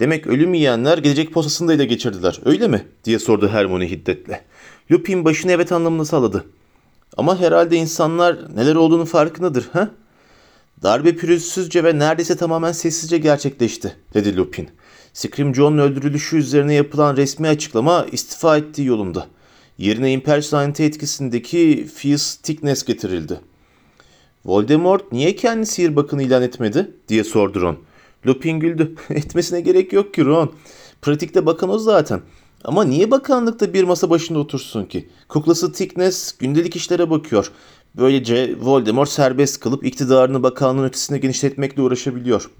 Demek 0.00 0.26
ölüm 0.26 0.54
yiyenler 0.54 0.98
gelecek 0.98 1.32
posasını 1.32 1.68
da 1.68 1.72
ele 1.72 1.84
geçirdiler 1.84 2.40
öyle 2.44 2.68
mi? 2.68 2.86
diye 3.04 3.18
sordu 3.18 3.48
Hermione 3.48 3.90
hiddetle. 3.90 4.44
Lupin 4.90 5.24
başını 5.24 5.52
evet 5.52 5.72
anlamını 5.72 6.06
salladı. 6.06 6.44
Ama 7.16 7.40
herhalde 7.40 7.76
insanlar 7.76 8.56
neler 8.56 8.74
olduğunu 8.74 9.04
farkındadır 9.04 9.68
ha? 9.72 9.90
Darbe 10.82 11.16
pürüzsüzce 11.16 11.84
ve 11.84 11.98
neredeyse 11.98 12.36
tamamen 12.36 12.72
sessizce 12.72 13.18
gerçekleşti 13.18 13.96
dedi 14.14 14.36
Lupin. 14.36 14.68
Scream 15.12 15.54
John'un 15.54 15.78
öldürülüşü 15.78 16.36
üzerine 16.36 16.74
yapılan 16.74 17.16
resmi 17.16 17.48
açıklama 17.48 18.06
istifa 18.12 18.56
ettiği 18.56 18.86
yolunda. 18.86 19.26
Yerine 19.78 20.12
impersonalite 20.12 20.84
etkisindeki 20.84 21.88
Fierce 21.94 22.24
Thickness 22.42 22.84
getirildi. 22.84 23.40
Voldemort 24.44 25.12
niye 25.12 25.36
kendi 25.36 25.66
sihir 25.66 25.96
bakını 25.96 26.22
ilan 26.22 26.42
etmedi 26.42 26.90
diye 27.08 27.24
sordu 27.24 27.60
Ron. 27.60 27.78
Lupin 28.26 28.60
güldü. 28.60 28.94
Etmesine 29.10 29.60
gerek 29.60 29.92
yok 29.92 30.14
ki 30.14 30.24
Ron. 30.24 30.52
Pratikte 31.02 31.46
bakan 31.46 31.70
o 31.70 31.78
zaten. 31.78 32.20
Ama 32.64 32.84
niye 32.84 33.10
bakanlıkta 33.10 33.72
bir 33.72 33.84
masa 33.84 34.10
başında 34.10 34.38
otursun 34.38 34.84
ki? 34.84 35.08
Kuklası 35.28 35.72
Thickness 35.72 36.38
gündelik 36.38 36.76
işlere 36.76 37.10
bakıyor. 37.10 37.52
Böylece 37.96 38.56
Voldemort 38.60 39.08
serbest 39.08 39.60
kalıp 39.60 39.84
iktidarını 39.84 40.42
bakanlığın 40.42 40.84
ötesine 40.84 41.18
genişletmekle 41.18 41.82
uğraşabiliyor. 41.82 42.50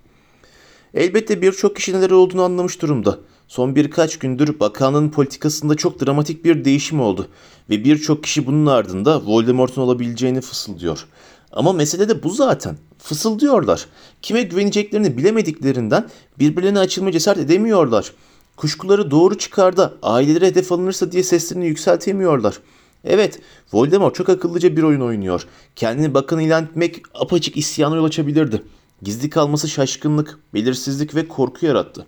Elbette 0.95 1.43
birçok 1.43 1.77
kişi 1.77 1.93
neler 1.93 2.11
olduğunu 2.11 2.43
anlamış 2.43 2.83
durumda. 2.83 3.19
Son 3.49 3.77
birkaç 3.77 4.19
gündür 4.19 4.61
bakanlığın 4.61 5.09
politikasında 5.09 5.75
çok 5.75 6.07
dramatik 6.07 6.45
bir 6.45 6.65
değişim 6.65 7.01
oldu 7.01 7.29
ve 7.71 7.85
birçok 7.85 8.25
kişi 8.25 8.47
bunun 8.47 8.67
ardında 8.67 9.23
Voldemort'un 9.25 9.83
olabileceğini 9.83 10.41
fısıldıyor. 10.41 11.07
Ama 11.53 11.73
mesele 11.73 12.09
de 12.09 12.23
bu 12.23 12.31
zaten. 12.31 12.77
Fısıldıyorlar. 12.99 13.87
Kime 14.23 14.43
güveneceklerini 14.43 15.17
bilemediklerinden 15.17 16.09
birbirlerine 16.39 16.79
açılma 16.79 17.13
cesaret 17.13 17.45
edemiyorlar. 17.45 18.13
Kuşkuları 18.59 19.11
doğru 19.11 19.39
çıkarda 19.39 19.95
ailelere 20.03 20.47
hedef 20.47 20.73
alınırsa 20.73 21.13
diye 21.13 21.23
seslerini 21.23 21.67
yükseltemiyorlar. 21.67 22.59
Evet, 23.05 23.41
Voldemort 23.73 24.15
çok 24.15 24.29
akıllıca 24.29 24.77
bir 24.77 24.83
oyun 24.83 25.01
oynuyor. 25.01 25.47
Kendini 25.77 26.15
bakan 26.15 26.41
ilan 26.41 26.65
etmek 26.65 27.03
apaçık 27.15 27.57
isyana 27.57 27.97
yol 27.97 28.05
açabilirdi. 28.05 28.63
Gizli 29.03 29.31
kalması 29.31 29.69
şaşkınlık, 29.69 30.39
belirsizlik 30.55 31.15
ve 31.15 31.29
korku 31.29 31.67
yarattı. 31.67 32.07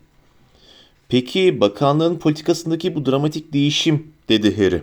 Peki 1.08 1.60
bakanlığın 1.60 2.18
politikasındaki 2.18 2.94
bu 2.94 3.06
dramatik 3.06 3.52
değişim 3.52 4.12
dedi 4.28 4.56
Harry. 4.56 4.82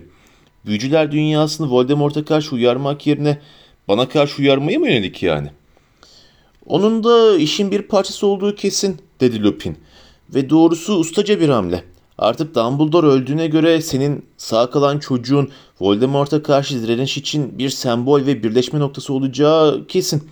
Büyücüler 0.66 1.12
dünyasını 1.12 1.70
Voldemort'a 1.70 2.24
karşı 2.24 2.54
uyarmak 2.54 3.06
yerine 3.06 3.40
bana 3.88 4.08
karşı 4.08 4.42
uyarmaya 4.42 4.78
mı 4.78 4.86
yönelik 4.86 5.22
yani? 5.22 5.50
Onun 6.66 7.04
da 7.04 7.36
işin 7.36 7.70
bir 7.70 7.82
parçası 7.82 8.26
olduğu 8.26 8.54
kesin 8.54 9.00
dedi 9.20 9.42
Lupin. 9.42 9.76
Ve 10.34 10.50
doğrusu 10.50 10.94
ustaca 10.94 11.40
bir 11.40 11.48
hamle. 11.48 11.84
Artık 12.18 12.54
Dumbledore 12.54 13.06
öldüğüne 13.06 13.46
göre 13.46 13.82
senin 13.82 14.26
sağ 14.36 14.70
kalan 14.70 14.98
çocuğun 14.98 15.50
Voldemort'a 15.80 16.42
karşı 16.42 16.82
direniş 16.82 17.16
için 17.16 17.58
bir 17.58 17.70
sembol 17.70 18.26
ve 18.26 18.42
birleşme 18.42 18.80
noktası 18.80 19.12
olacağı 19.12 19.86
kesin. 19.86 20.28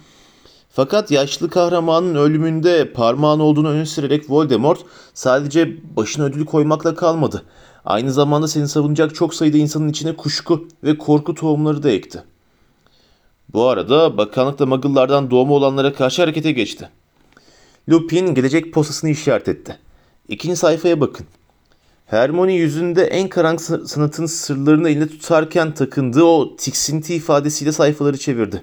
Fakat 0.70 1.10
yaşlı 1.10 1.50
kahramanın 1.50 2.14
ölümünde 2.14 2.92
parmağın 2.92 3.40
olduğunu 3.40 3.68
öne 3.68 3.86
sürerek 3.86 4.30
Voldemort 4.30 4.80
sadece 5.14 5.76
başına 5.96 6.24
ödülü 6.24 6.44
koymakla 6.44 6.94
kalmadı. 6.94 7.42
Aynı 7.84 8.12
zamanda 8.12 8.48
seni 8.48 8.68
savunacak 8.68 9.14
çok 9.14 9.34
sayıda 9.34 9.58
insanın 9.58 9.88
içine 9.88 10.16
kuşku 10.16 10.68
ve 10.84 10.98
korku 10.98 11.34
tohumları 11.34 11.82
da 11.82 11.90
ekti. 11.90 12.22
Bu 13.52 13.68
arada 13.68 14.18
bakanlık 14.18 14.58
da 14.58 14.66
Muggle'lardan 14.66 15.30
doğma 15.30 15.54
olanlara 15.54 15.92
karşı 15.92 16.22
harekete 16.22 16.52
geçti. 16.52 16.88
Lupin 17.88 18.34
gelecek 18.34 18.72
posasını 18.72 19.10
işaret 19.10 19.48
etti. 19.48 19.78
İkinci 20.28 20.56
sayfaya 20.56 21.00
bakın. 21.00 21.26
Hermione 22.06 22.54
yüzünde 22.54 23.04
en 23.04 23.28
karanlık 23.28 23.60
sanatın 23.90 24.26
sırlarını 24.26 24.90
elinde 24.90 25.08
tutarken 25.08 25.74
takındığı 25.74 26.24
o 26.24 26.56
tiksinti 26.56 27.14
ifadesiyle 27.14 27.72
sayfaları 27.72 28.18
çevirdi. 28.18 28.62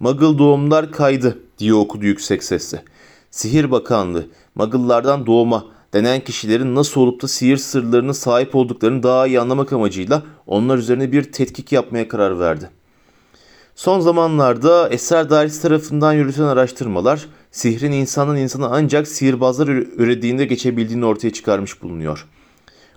Muggle 0.00 0.38
doğumlar 0.38 0.92
kaydı 0.92 1.38
diye 1.58 1.74
okudu 1.74 2.06
yüksek 2.06 2.44
sesle. 2.44 2.84
Sihir 3.30 3.70
Bakanlığı, 3.70 4.26
Muggle'lardan 4.54 5.26
doğma 5.26 5.64
denen 5.92 6.20
kişilerin 6.20 6.74
nasıl 6.74 7.00
olup 7.00 7.22
da 7.22 7.28
sihir 7.28 7.56
sırlarına 7.56 8.14
sahip 8.14 8.54
olduklarını 8.54 9.02
daha 9.02 9.26
iyi 9.26 9.40
anlamak 9.40 9.72
amacıyla 9.72 10.22
onlar 10.46 10.78
üzerine 10.78 11.12
bir 11.12 11.32
tetkik 11.32 11.72
yapmaya 11.72 12.08
karar 12.08 12.40
verdi. 12.40 12.70
Son 13.74 14.00
zamanlarda 14.00 14.88
Eser 14.88 15.30
Dairesi 15.30 15.62
tarafından 15.62 16.12
yürütülen 16.12 16.46
araştırmalar 16.46 17.26
sihrin 17.50 17.92
insanın 17.92 18.36
insana 18.36 18.68
ancak 18.70 19.08
sihirbazlar 19.08 19.68
ürediğinde 19.68 20.44
geçebildiğini 20.44 21.04
ortaya 21.04 21.32
çıkarmış 21.32 21.82
bulunuyor. 21.82 22.26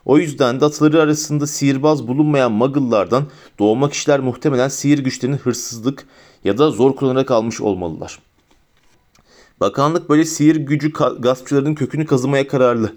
O 0.05 0.17
yüzden 0.17 0.59
de 0.61 0.65
ataları 0.65 1.01
arasında 1.01 1.47
sihirbaz 1.47 2.07
bulunmayan 2.07 2.51
Muggle'lardan 2.51 3.23
doğma 3.59 3.89
kişiler 3.89 4.19
muhtemelen 4.19 4.67
sihir 4.67 4.99
güçlerini 4.99 5.35
hırsızlık 5.35 6.05
ya 6.43 6.57
da 6.57 6.71
zor 6.71 6.95
kullanarak 6.95 7.31
almış 7.31 7.61
olmalılar. 7.61 8.19
Bakanlık 9.59 10.09
böyle 10.09 10.25
sihir 10.25 10.55
gücü 10.55 10.91
gaspçıların 11.19 11.75
kökünü 11.75 12.05
kazımaya 12.05 12.47
kararlı. 12.47 12.93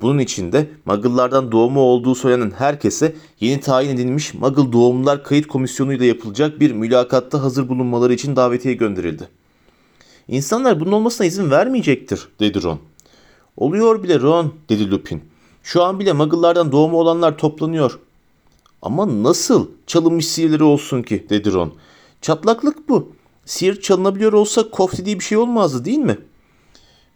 Bunun 0.00 0.18
için 0.18 0.52
de 0.52 0.70
Muggle'lardan 0.84 1.52
doğumu 1.52 1.80
olduğu 1.80 2.14
söylenen 2.14 2.50
herkese 2.50 3.14
yeni 3.40 3.60
tayin 3.60 3.90
edilmiş 3.90 4.34
Muggle 4.34 4.72
Doğumlar 4.72 5.24
Kayıt 5.24 5.46
Komisyonu 5.46 5.92
ile 5.92 6.06
yapılacak 6.06 6.60
bir 6.60 6.72
mülakatta 6.72 7.42
hazır 7.42 7.68
bulunmaları 7.68 8.14
için 8.14 8.36
davetiye 8.36 8.74
gönderildi. 8.74 9.39
İnsanlar 10.30 10.80
bunun 10.80 10.92
olmasına 10.92 11.26
izin 11.26 11.50
vermeyecektir, 11.50 12.28
dedi 12.40 12.62
Ron. 12.62 12.78
Oluyor 13.56 14.02
bile 14.02 14.20
Ron, 14.20 14.54
dedi 14.68 14.90
Lupin. 14.90 15.22
Şu 15.62 15.82
an 15.82 16.00
bile 16.00 16.12
Muggle'lardan 16.12 16.72
doğumu 16.72 16.98
olanlar 16.98 17.38
toplanıyor. 17.38 17.98
Ama 18.82 19.22
nasıl 19.22 19.68
çalınmış 19.86 20.26
sihirleri 20.26 20.62
olsun 20.62 21.02
ki, 21.02 21.26
dedi 21.30 21.52
Ron. 21.52 21.74
Çatlaklık 22.22 22.88
bu. 22.88 23.12
Sihir 23.44 23.80
çalınabiliyor 23.80 24.32
olsa 24.32 24.70
kof 24.70 24.98
dediği 24.98 25.18
bir 25.18 25.24
şey 25.24 25.38
olmazdı 25.38 25.84
değil 25.84 25.98
mi? 25.98 26.18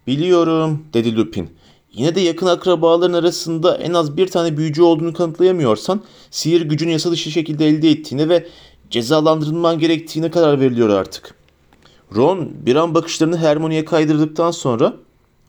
Biliyorum, 0.07 0.85
dedi 0.95 1.17
Lupin. 1.17 1.51
Yine 1.93 2.15
de 2.15 2.21
yakın 2.21 2.47
akrabaların 2.47 3.13
arasında 3.13 3.77
en 3.77 3.95
az 3.95 4.17
bir 4.17 4.27
tane 4.27 4.57
büyücü 4.57 4.83
olduğunu 4.83 5.13
kanıtlayamıyorsan 5.13 6.03
sihir 6.31 6.61
gücünü 6.61 6.91
yasa 6.91 7.11
dışı 7.11 7.31
şekilde 7.31 7.69
elde 7.69 7.91
ettiğine 7.91 8.29
ve 8.29 8.47
cezalandırılman 8.91 9.79
gerektiğine 9.79 10.31
karar 10.31 10.61
veriliyor 10.61 10.89
artık. 10.89 11.44
Ron 12.17 12.51
bir 12.67 12.77
an 12.77 12.95
bakışlarını 12.95 13.37
Hermione'ye 13.37 13.85
kaydırdıktan 13.85 14.51
sonra 14.51 14.95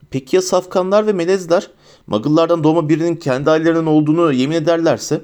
peki 0.09 0.35
ya 0.35 0.41
safkanlar 0.41 1.07
ve 1.07 1.13
melezler 1.13 1.69
Muggle'lardan 2.07 2.63
doğma 2.63 2.89
birinin 2.89 3.15
kendi 3.15 3.49
ailelerinin 3.49 3.85
olduğunu 3.85 4.33
yemin 4.33 4.55
ederlerse 4.55 5.21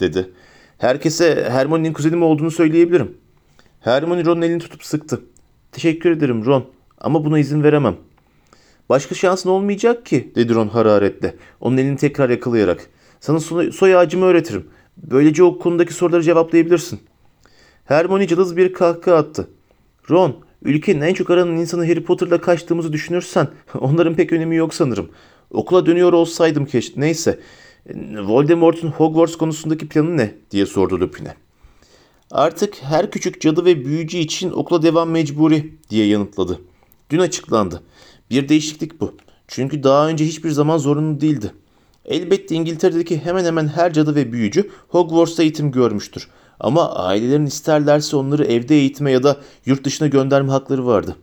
dedi. 0.00 0.30
Herkese 0.78 1.48
Hermione'nin 1.50 1.92
kuzenim 1.92 2.22
olduğunu 2.22 2.50
söyleyebilirim. 2.50 3.18
Hermione 3.80 4.24
Ron'un 4.24 4.42
elini 4.42 4.58
tutup 4.58 4.84
sıktı. 4.84 5.20
Teşekkür 5.72 6.10
ederim 6.10 6.44
Ron 6.44 6.64
ama 7.00 7.24
buna 7.24 7.38
izin 7.38 7.62
veremem. 7.62 7.96
Başka 8.88 9.14
şansın 9.14 9.50
olmayacak 9.50 10.06
ki 10.06 10.32
dedi 10.34 10.54
Ron 10.54 10.68
hararetle. 10.68 11.34
Onun 11.60 11.76
elini 11.76 11.96
tekrar 11.96 12.30
yakalayarak. 12.30 12.90
Sana 13.20 13.40
soy, 13.40 13.72
soy 13.72 13.96
ağacımı 13.96 14.24
öğretirim. 14.24 14.66
Böylece 14.96 15.42
o 15.42 15.58
konudaki 15.58 15.94
soruları 15.94 16.22
cevaplayabilirsin. 16.22 17.00
Hermione 17.84 18.26
cılız 18.26 18.56
bir 18.56 18.72
kahkaha 18.72 19.16
attı. 19.16 19.48
Ron, 20.10 20.36
ülkenin 20.64 21.00
en 21.00 21.14
çok 21.14 21.30
aranan 21.30 21.56
insanı 21.56 21.86
Harry 21.86 22.04
Potter'la 22.04 22.40
kaçtığımızı 22.40 22.92
düşünürsen 22.92 23.48
onların 23.80 24.14
pek 24.14 24.32
önemi 24.32 24.56
yok 24.56 24.74
sanırım. 24.74 25.08
Okula 25.50 25.86
dönüyor 25.86 26.12
olsaydım 26.12 26.66
keşke. 26.66 27.00
Neyse. 27.00 27.40
Voldemort'un 28.18 28.88
Hogwarts 28.88 29.36
konusundaki 29.36 29.88
planı 29.88 30.16
ne? 30.16 30.34
diye 30.50 30.66
sordu 30.66 31.00
Lupin'e. 31.00 31.34
Artık 32.30 32.74
her 32.82 33.10
küçük 33.10 33.40
cadı 33.40 33.64
ve 33.64 33.84
büyücü 33.84 34.18
için 34.18 34.50
okula 34.50 34.82
devam 34.82 35.10
mecburi 35.10 35.74
diye 35.90 36.06
yanıtladı. 36.06 36.60
Dün 37.10 37.18
açıklandı. 37.18 37.82
Bir 38.30 38.48
değişiklik 38.48 39.00
bu. 39.00 39.14
Çünkü 39.48 39.82
daha 39.82 40.08
önce 40.08 40.24
hiçbir 40.24 40.50
zaman 40.50 40.78
zorunlu 40.78 41.20
değildi. 41.20 41.52
Elbette 42.04 42.54
İngiltere'deki 42.54 43.18
hemen 43.18 43.44
hemen 43.44 43.68
her 43.68 43.92
cadı 43.92 44.14
ve 44.14 44.32
büyücü 44.32 44.70
Hogwarts'ta 44.88 45.42
eğitim 45.42 45.72
görmüştür. 45.72 46.28
Ama 46.62 46.94
ailelerin 46.94 47.46
isterlerse 47.46 48.16
onları 48.16 48.44
evde 48.44 48.74
eğitime 48.74 49.10
ya 49.10 49.22
da 49.22 49.36
yurt 49.66 49.84
dışına 49.84 50.08
gönderme 50.08 50.52
hakları 50.52 50.86
vardı. 50.86 51.16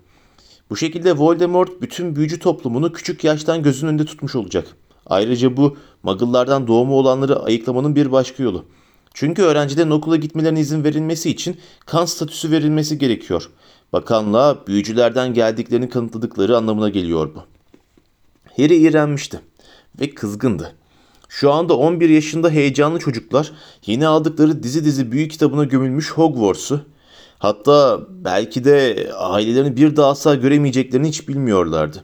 Bu 0.70 0.76
şekilde 0.76 1.18
Voldemort 1.18 1.82
bütün 1.82 2.16
büyücü 2.16 2.40
toplumunu 2.40 2.94
küçük 2.94 3.24
yaştan 3.24 3.64
gözünün 3.64 3.90
önünde 3.90 4.06
tutmuş 4.06 4.36
olacak. 4.36 4.68
Ayrıca 5.06 5.58
bu 5.58 5.78
Muggle'lardan 6.04 6.68
doğumu 6.68 6.94
olanları 6.94 7.44
ayıklamanın 7.44 7.96
bir 7.96 8.12
başka 8.12 8.44
yolu. 8.44 8.66
Çünkü 9.14 9.42
öğrencilerin 9.42 9.90
okula 9.90 10.16
gitmelerine 10.16 10.60
izin 10.60 10.84
verilmesi 10.84 11.30
için 11.30 11.58
kan 11.86 12.06
statüsü 12.06 12.52
verilmesi 12.52 12.98
gerekiyor. 12.98 13.50
Bakanlığa 13.94 14.68
büyücülerden 14.68 15.34
geldiklerini 15.34 15.90
kanıtladıkları 15.90 16.58
anlamına 16.58 16.90
geliyor 16.90 17.36
bu. 17.36 17.44
Harry 18.58 18.76
iğrenmişti 18.76 19.40
ve 20.00 20.10
kızgındı. 20.10 20.79
Şu 21.30 21.52
anda 21.52 21.78
11 21.78 22.10
yaşında 22.10 22.50
heyecanlı 22.50 23.00
çocuklar 23.00 23.52
yeni 23.86 24.08
aldıkları 24.08 24.64
dizi 24.64 24.86
dizi 24.86 25.12
büyük 25.12 25.32
kitabına 25.32 25.64
gömülmüş 25.64 26.12
Hogwarts'u 26.12 26.86
hatta 27.40 28.00
belki 28.10 28.64
de 28.64 29.10
ailelerini 29.18 29.78
bir 29.78 29.96
daha 29.96 30.10
asla 30.10 30.36
göremeyeceklerini 30.36 31.08
hiç 31.08 31.28
bilmiyorlardı. 31.28 32.04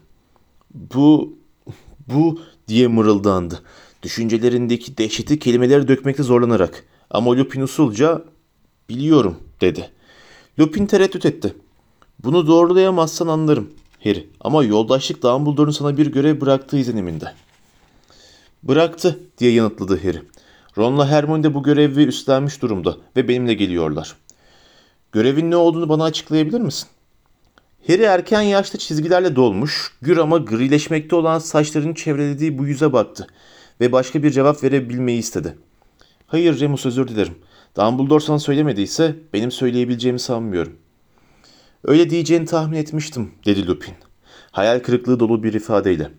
Bu, 0.73 1.37
bu 2.13 2.39
diye 2.67 2.87
mırıldandı. 2.87 3.59
Düşüncelerindeki 4.03 4.97
dehşeti 4.97 5.39
kelimeleri 5.39 5.87
dökmekte 5.87 6.23
zorlanarak. 6.23 6.83
Ama 7.09 7.37
Lupin 7.37 7.61
usulca 7.61 8.23
biliyorum 8.89 9.37
dedi. 9.61 9.89
Lupin 10.59 10.85
tereddüt 10.85 11.25
etti. 11.25 11.55
Bunu 12.23 12.47
doğrulayamazsan 12.47 13.27
anlarım 13.27 13.69
Harry 14.03 14.29
ama 14.41 14.63
yoldaşlık 14.63 15.23
Dumbledore'un 15.23 15.71
sana 15.71 15.97
bir 15.97 16.07
görev 16.07 16.41
bıraktığı 16.41 16.77
izleniminde. 16.77 17.33
Bıraktı 18.67 19.19
diye 19.37 19.51
yanıtladı 19.51 20.03
Harry. 20.03 20.21
Ron'la 20.77 21.07
Hermione 21.07 21.43
de 21.43 21.53
bu 21.53 21.63
görevi 21.63 22.03
üstlenmiş 22.03 22.61
durumda 22.61 22.97
ve 23.15 23.27
benimle 23.27 23.53
geliyorlar. 23.53 24.15
Görevin 25.11 25.51
ne 25.51 25.55
olduğunu 25.55 25.89
bana 25.89 26.03
açıklayabilir 26.03 26.61
misin? 26.61 26.89
Harry 27.87 28.03
erken 28.03 28.41
yaşta 28.41 28.77
çizgilerle 28.77 29.35
dolmuş, 29.35 29.91
gür 30.01 30.17
ama 30.17 30.37
grileşmekte 30.37 31.15
olan 31.15 31.39
saçlarının 31.39 31.93
çevrelediği 31.93 32.57
bu 32.57 32.65
yüze 32.65 32.93
baktı 32.93 33.27
ve 33.81 33.91
başka 33.91 34.23
bir 34.23 34.31
cevap 34.31 34.63
verebilmeyi 34.63 35.19
istedi. 35.19 35.57
Hayır 36.27 36.59
Remus 36.59 36.85
özür 36.85 37.07
dilerim. 37.07 37.35
Dumbledore 37.77 38.23
sana 38.23 38.39
söylemediyse 38.39 39.15
benim 39.33 39.51
söyleyebileceğimi 39.51 40.19
sanmıyorum. 40.19 40.75
Öyle 41.83 42.09
diyeceğini 42.09 42.45
tahmin 42.45 42.77
etmiştim 42.77 43.31
dedi 43.45 43.67
Lupin. 43.67 43.93
Hayal 44.51 44.79
kırıklığı 44.79 45.19
dolu 45.19 45.43
bir 45.43 45.53
ifadeyle. 45.53 46.11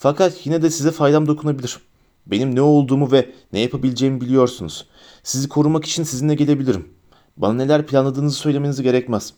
Fakat 0.00 0.46
yine 0.46 0.62
de 0.62 0.70
size 0.70 0.90
faydam 0.90 1.26
dokunabilir. 1.26 1.78
Benim 2.26 2.54
ne 2.54 2.62
olduğumu 2.62 3.12
ve 3.12 3.30
ne 3.52 3.60
yapabileceğimi 3.60 4.20
biliyorsunuz. 4.20 4.86
Sizi 5.22 5.48
korumak 5.48 5.84
için 5.84 6.02
sizinle 6.02 6.34
gelebilirim. 6.34 6.88
Bana 7.36 7.52
neler 7.54 7.86
planladığınızı 7.86 8.36
söylemeniz 8.36 8.82
gerekmez. 8.82 9.34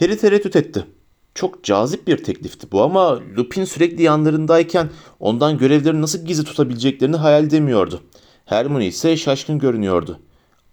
Harry 0.00 0.18
tereddüt 0.18 0.56
etti. 0.56 0.86
Çok 1.34 1.64
cazip 1.64 2.06
bir 2.06 2.24
teklifti 2.24 2.72
bu 2.72 2.82
ama 2.82 3.20
Lupin 3.36 3.64
sürekli 3.64 4.02
yanlarındayken 4.02 4.90
ondan 5.20 5.58
görevlerini 5.58 6.02
nasıl 6.02 6.24
gizli 6.24 6.44
tutabileceklerini 6.44 7.16
hayal 7.16 7.44
edemiyordu. 7.44 8.02
Hermione 8.44 8.86
ise 8.86 9.16
şaşkın 9.16 9.58
görünüyordu. 9.58 10.20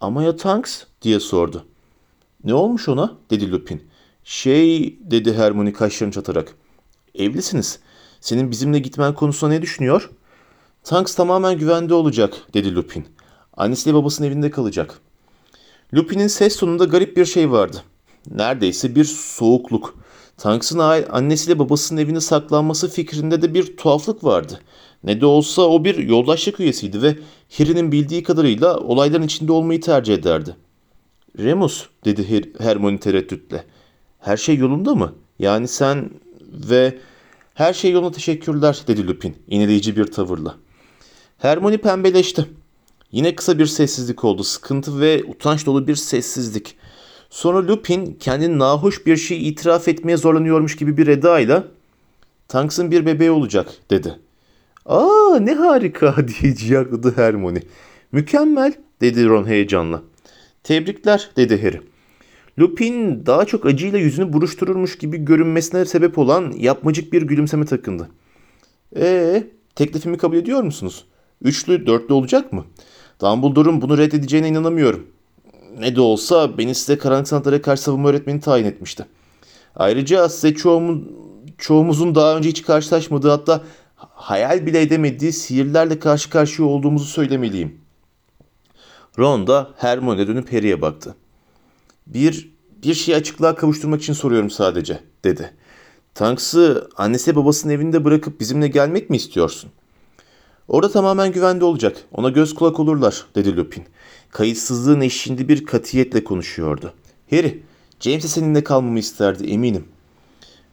Ama 0.01 0.23
ya 0.23 0.35
Tonks 0.35 0.83
diye 1.01 1.19
sordu. 1.19 1.65
Ne 2.43 2.53
olmuş 2.53 2.89
ona 2.89 3.17
dedi 3.29 3.51
Lupin. 3.51 3.83
Şey 4.23 4.97
dedi 5.01 5.33
Hermione 5.33 5.73
kaşlarını 5.73 6.13
çatarak. 6.13 6.55
Evlisiniz. 7.15 7.79
Senin 8.23 8.51
bizimle 8.51 8.79
gitmen 8.79 9.13
konusunda 9.13 9.53
ne 9.53 9.61
düşünüyor? 9.61 10.09
Tonks 10.83 11.15
tamamen 11.15 11.57
güvende 11.57 11.93
olacak 11.93 12.33
dedi 12.53 12.75
Lupin. 12.75 13.05
Annesiyle 13.57 13.95
babasının 13.97 14.27
evinde 14.27 14.51
kalacak. 14.51 14.99
Lupin'in 15.93 16.27
ses 16.27 16.57
tonunda 16.57 16.85
garip 16.85 17.17
bir 17.17 17.25
şey 17.25 17.51
vardı. 17.51 17.83
Neredeyse 18.31 18.95
bir 18.95 19.03
soğukluk. 19.03 19.97
Tonks'ın 20.37 20.79
annesiyle 21.11 21.59
babasının 21.59 22.01
evinde 22.01 22.21
saklanması 22.21 22.89
fikrinde 22.89 23.41
de 23.41 23.53
bir 23.53 23.77
tuhaflık 23.77 24.23
vardı. 24.23 24.59
Ne 25.03 25.21
de 25.21 25.25
olsa 25.25 25.61
o 25.61 25.83
bir 25.83 25.97
yoldaşlık 25.97 26.59
üyesiydi 26.59 27.01
ve 27.01 27.17
Harry'nin 27.57 27.91
bildiği 27.91 28.23
kadarıyla 28.23 28.77
olayların 28.77 29.25
içinde 29.25 29.51
olmayı 29.51 29.81
tercih 29.81 30.13
ederdi. 30.13 30.55
Remus 31.39 31.85
dedi 32.05 32.29
Her 32.29 32.43
Hermione 32.65 32.99
tereddütle. 32.99 33.63
Her 34.19 34.37
şey 34.37 34.57
yolunda 34.57 34.95
mı? 34.95 35.13
Yani 35.39 35.67
sen 35.67 36.09
ve 36.69 36.99
her 37.53 37.73
şey 37.73 37.91
yoluna 37.91 38.11
teşekkürler 38.11 38.83
dedi 38.87 39.07
Lupin 39.07 39.35
iğneleyici 39.47 39.97
bir 39.97 40.05
tavırla. 40.05 40.55
Hermione 41.37 41.77
pembeleşti. 41.77 42.45
Yine 43.11 43.35
kısa 43.35 43.59
bir 43.59 43.65
sessizlik 43.65 44.23
oldu. 44.23 44.43
Sıkıntı 44.43 44.99
ve 44.99 45.23
utanç 45.23 45.65
dolu 45.65 45.87
bir 45.87 45.95
sessizlik. 45.95 46.75
Sonra 47.29 47.67
Lupin 47.67 48.17
kendini 48.19 48.59
nahoş 48.59 49.05
bir 49.05 49.17
şey 49.17 49.47
itiraf 49.49 49.87
etmeye 49.87 50.17
zorlanıyormuş 50.17 50.75
gibi 50.75 50.97
bir 50.97 51.07
edayla 51.07 51.67
Tanks'ın 52.47 52.91
bir 52.91 53.05
bebeği 53.05 53.31
olacak 53.31 53.67
dedi. 53.89 54.19
Aa 54.85 55.37
ne 55.39 55.53
harika 55.53 56.15
diye 56.27 56.55
ciyakladı 56.55 57.17
Hermione. 57.17 57.63
Mükemmel 58.11 58.73
dedi 59.01 59.27
Ron 59.27 59.47
heyecanla. 59.47 60.01
Tebrikler 60.63 61.29
dedi 61.35 61.61
Harry. 61.63 61.81
Lupin 62.59 63.25
daha 63.25 63.45
çok 63.45 63.65
acıyla 63.65 63.99
yüzünü 63.99 64.33
buruştururmuş 64.33 64.97
gibi 64.97 65.17
görünmesine 65.17 65.85
sebep 65.85 66.17
olan 66.17 66.53
yapmacık 66.57 67.13
bir 67.13 67.21
gülümseme 67.21 67.65
takındı. 67.65 68.09
Ee, 68.95 69.43
teklifimi 69.75 70.17
kabul 70.17 70.37
ediyor 70.37 70.63
musunuz? 70.63 71.05
Üçlü, 71.41 71.87
dörtlü 71.87 72.13
olacak 72.13 72.53
mı? 72.53 72.65
Dumbledore'un 73.21 73.81
bunu 73.81 73.97
reddedeceğine 73.97 74.47
inanamıyorum. 74.47 75.07
Ne 75.79 75.95
de 75.95 76.01
olsa 76.01 76.57
beni 76.57 76.75
size 76.75 76.97
karanlık 76.97 77.27
sanatlara 77.27 77.61
karşı 77.61 77.83
savunma 77.83 78.09
öğretmeni 78.09 78.39
tayin 78.39 78.65
etmişti. 78.65 79.05
Ayrıca 79.75 80.29
size 80.29 80.55
çoğumun, 80.55 81.11
çoğumuzun 81.57 82.15
daha 82.15 82.37
önce 82.37 82.49
hiç 82.49 82.63
karşılaşmadığı 82.63 83.29
hatta 83.29 83.61
hayal 83.95 84.65
bile 84.65 84.81
edemediği 84.81 85.33
sihirlerle 85.33 85.99
karşı 85.99 86.29
karşıya 86.29 86.67
olduğumuzu 86.67 87.05
söylemeliyim. 87.05 87.77
Ron 89.19 89.47
da 89.47 89.69
Hermione 89.77 90.27
dönüp 90.27 90.53
Harry'e 90.53 90.81
baktı. 90.81 91.15
Bir, 92.07 92.53
bir 92.83 92.93
şeyi 92.93 93.15
açıklığa 93.15 93.55
kavuşturmak 93.55 94.01
için 94.01 94.13
soruyorum 94.13 94.49
sadece, 94.49 94.99
dedi. 95.23 95.53
Tanks'ı 96.13 96.89
annesi 96.97 97.35
babasının 97.35 97.73
evinde 97.73 98.05
bırakıp 98.05 98.39
bizimle 98.39 98.67
gelmek 98.67 99.09
mi 99.09 99.15
istiyorsun? 99.15 99.71
Orada 100.67 100.91
tamamen 100.91 101.31
güvende 101.31 101.65
olacak. 101.65 101.97
Ona 102.11 102.29
göz 102.29 102.55
kulak 102.55 102.79
olurlar, 102.79 103.25
dedi 103.35 103.57
Lupin. 103.57 103.83
Kayıtsızlığın 104.31 105.01
eşiğinde 105.01 105.47
bir 105.47 105.65
katiyetle 105.65 106.23
konuşuyordu. 106.23 106.93
Harry, 107.29 107.63
James'e 107.99 108.27
seninle 108.27 108.63
kalmamı 108.63 108.99
isterdi, 108.99 109.43
eminim. 109.43 109.85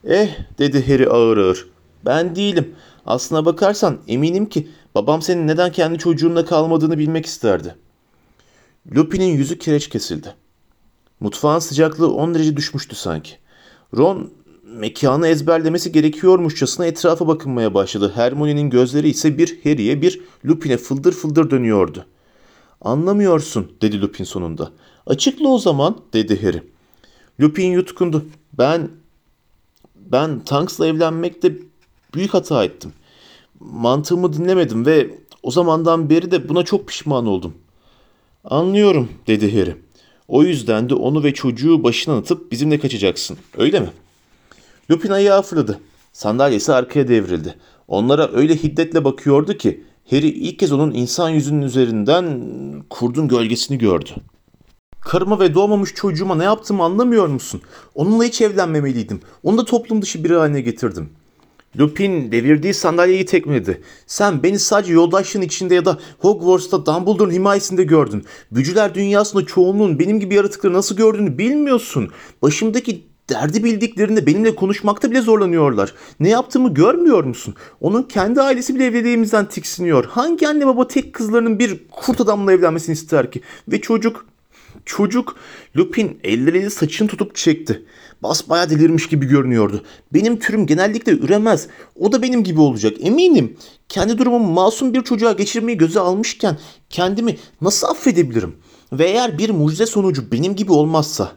Eh, 0.04 0.28
dedi 0.58 0.86
Harry 0.86 1.08
ağır 1.08 1.36
ağır. 1.36 1.68
Ben 2.04 2.36
değilim. 2.36 2.74
Aslına 3.06 3.44
bakarsan 3.44 3.98
eminim 4.08 4.46
ki 4.46 4.68
babam 4.94 5.22
senin 5.22 5.46
neden 5.46 5.72
kendi 5.72 5.98
çocuğunla 5.98 6.44
kalmadığını 6.44 6.98
bilmek 6.98 7.26
isterdi. 7.26 7.74
Lupin'in 8.94 9.34
yüzü 9.34 9.58
kireç 9.58 9.88
kesildi. 9.88 10.34
Mutfağın 11.20 11.58
sıcaklığı 11.58 12.12
10 12.12 12.34
derece 12.34 12.56
düşmüştü 12.56 12.96
sanki. 12.96 13.32
Ron 13.96 14.30
mekanı 14.64 15.28
ezberlemesi 15.28 15.92
gerekiyormuşçasına 15.92 16.86
etrafa 16.86 17.28
bakınmaya 17.28 17.74
başladı. 17.74 18.12
Hermione'nin 18.14 18.70
gözleri 18.70 19.08
ise 19.08 19.38
bir 19.38 19.58
Harry'e 19.64 20.02
bir 20.02 20.20
Lupin'e 20.46 20.76
fıldır 20.76 21.12
fıldır 21.12 21.50
dönüyordu. 21.50 22.06
Anlamıyorsun 22.80 23.72
dedi 23.82 24.00
Lupin 24.00 24.24
sonunda. 24.24 24.70
Açıkla 25.06 25.48
o 25.48 25.58
zaman 25.58 25.96
dedi 26.12 26.42
Harry. 26.42 26.62
Lupin 27.40 27.72
yutkundu. 27.72 28.24
Ben 28.58 28.88
ben 29.94 30.40
Tanks'la 30.40 30.86
evlenmekte 30.86 31.52
büyük 32.14 32.34
hata 32.34 32.64
ettim. 32.64 32.92
Mantığımı 33.60 34.32
dinlemedim 34.32 34.86
ve 34.86 35.18
o 35.42 35.50
zamandan 35.50 36.10
beri 36.10 36.30
de 36.30 36.48
buna 36.48 36.64
çok 36.64 36.88
pişman 36.88 37.26
oldum. 37.26 37.54
Anlıyorum 38.44 39.08
dedi 39.26 39.60
Harry. 39.60 39.76
O 40.30 40.42
yüzden 40.42 40.90
de 40.90 40.94
onu 40.94 41.22
ve 41.22 41.34
çocuğu 41.34 41.84
başına 41.84 42.16
atıp 42.16 42.52
bizimle 42.52 42.78
kaçacaksın. 42.78 43.38
Öyle 43.58 43.80
mi? 43.80 43.90
Lupin 44.90 45.10
ayağı 45.10 45.42
fırladı. 45.42 45.80
Sandalyesi 46.12 46.72
arkaya 46.72 47.08
devrildi. 47.08 47.54
Onlara 47.88 48.32
öyle 48.32 48.56
hiddetle 48.56 49.04
bakıyordu 49.04 49.56
ki 49.56 49.84
Harry 50.10 50.28
ilk 50.28 50.58
kez 50.58 50.72
onun 50.72 50.92
insan 50.92 51.28
yüzünün 51.28 51.62
üzerinden 51.62 52.42
kurdun 52.90 53.28
gölgesini 53.28 53.78
gördü. 53.78 54.10
Karıma 55.00 55.40
ve 55.40 55.54
doğmamış 55.54 55.94
çocuğuma 55.94 56.34
ne 56.34 56.44
yaptığımı 56.44 56.82
anlamıyor 56.82 57.26
musun? 57.26 57.62
Onunla 57.94 58.24
hiç 58.24 58.40
evlenmemeliydim. 58.40 59.20
Onu 59.42 59.58
da 59.58 59.64
toplum 59.64 60.02
dışı 60.02 60.24
biri 60.24 60.34
haline 60.34 60.60
getirdim. 60.60 61.10
Lupin 61.78 62.32
devirdiği 62.32 62.74
sandalyeyi 62.74 63.24
tekmeledi. 63.24 63.82
Sen 64.06 64.42
beni 64.42 64.58
sadece 64.58 64.92
yoldaşlığın 64.92 65.42
içinde 65.42 65.74
ya 65.74 65.84
da 65.84 65.98
Hogwarts'ta 66.18 66.86
Dumbledore'un 66.86 67.34
himayesinde 67.34 67.84
gördün. 67.84 68.24
Bücüler 68.52 68.94
dünyasında 68.94 69.46
çoğunluğun 69.46 69.98
benim 69.98 70.20
gibi 70.20 70.34
yaratıkları 70.34 70.72
nasıl 70.72 70.96
gördüğünü 70.96 71.38
bilmiyorsun. 71.38 72.10
Başımdaki 72.42 73.06
derdi 73.28 73.64
bildiklerinde 73.64 74.26
benimle 74.26 74.54
konuşmakta 74.54 75.10
bile 75.10 75.20
zorlanıyorlar. 75.20 75.94
Ne 76.20 76.28
yaptığımı 76.28 76.74
görmüyor 76.74 77.24
musun? 77.24 77.54
Onun 77.80 78.02
kendi 78.02 78.40
ailesi 78.40 78.74
bile 78.74 78.84
evliliğimizden 78.86 79.48
tiksiniyor. 79.48 80.04
Hangi 80.04 80.48
anne 80.48 80.66
baba 80.66 80.88
tek 80.88 81.12
kızlarının 81.12 81.58
bir 81.58 81.80
kurt 81.90 82.20
adamla 82.20 82.52
evlenmesini 82.52 82.92
ister 82.92 83.30
ki? 83.30 83.40
Ve 83.68 83.80
çocuk 83.80 84.26
Çocuk 84.84 85.36
Lupin 85.76 86.20
elleriyle 86.24 86.70
saçını 86.70 87.08
tutup 87.08 87.34
çekti. 87.34 87.82
Basbaya 88.22 88.70
delirmiş 88.70 89.08
gibi 89.08 89.26
görünüyordu. 89.26 89.84
Benim 90.14 90.38
türüm 90.38 90.66
genellikle 90.66 91.12
üremez. 91.12 91.68
O 92.00 92.12
da 92.12 92.22
benim 92.22 92.44
gibi 92.44 92.60
olacak 92.60 92.96
eminim. 93.00 93.56
Kendi 93.88 94.18
durumumu 94.18 94.52
masum 94.52 94.94
bir 94.94 95.02
çocuğa 95.02 95.32
geçirmeyi 95.32 95.78
göze 95.78 96.00
almışken 96.00 96.58
kendimi 96.90 97.36
nasıl 97.60 97.86
affedebilirim? 97.86 98.56
Ve 98.92 99.04
eğer 99.04 99.38
bir 99.38 99.50
mucize 99.50 99.86
sonucu 99.86 100.32
benim 100.32 100.56
gibi 100.56 100.72
olmazsa? 100.72 101.32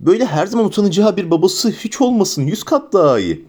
Böyle 0.00 0.26
her 0.26 0.46
zaman 0.46 0.66
utanacağı 0.66 1.16
bir 1.16 1.30
babası 1.30 1.70
hiç 1.70 2.00
olmasın 2.00 2.42
yüz 2.46 2.64
kat 2.64 2.92
daha 2.92 3.18
iyi. 3.18 3.44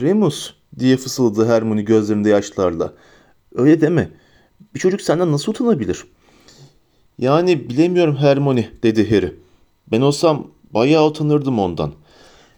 Remus 0.00 0.54
diye 0.78 0.96
fısıldadı 0.96 1.48
Hermione 1.48 1.82
gözlerinde 1.82 2.28
yaşlarla. 2.28 2.92
Öyle 3.54 3.80
deme. 3.80 4.10
Bir 4.74 4.80
çocuk 4.80 5.00
senden 5.00 5.32
nasıl 5.32 5.52
utanabilir? 5.52 6.04
Yani 7.18 7.68
bilemiyorum 7.70 8.16
Hermione 8.16 8.70
dedi 8.82 9.10
Harry. 9.10 9.34
Ben 9.90 10.00
olsam 10.00 10.46
bayağı 10.74 11.06
utanırdım 11.06 11.58
ondan. 11.58 11.92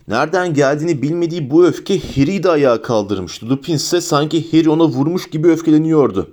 Nereden 0.09 0.55
geldiğini 0.55 1.03
bilmediği 1.03 1.51
bu 1.51 1.67
öfke 1.67 1.99
Harry'i 1.99 2.43
de 2.43 2.51
ayağa 2.51 2.83
kaldırmıştı. 2.83 3.49
Lupin 3.49 3.75
ise 3.75 4.01
sanki 4.01 4.53
Harry 4.53 4.71
ona 4.71 4.85
vurmuş 4.85 5.31
gibi 5.31 5.49
öfkeleniyordu. 5.49 6.31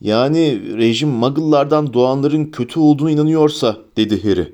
Yani 0.00 0.60
rejim 0.76 1.08
Muggle'lardan 1.08 1.92
doğanların 1.92 2.44
kötü 2.44 2.80
olduğunu 2.80 3.10
inanıyorsa 3.10 3.76
dedi 3.96 4.22
Harry. 4.22 4.52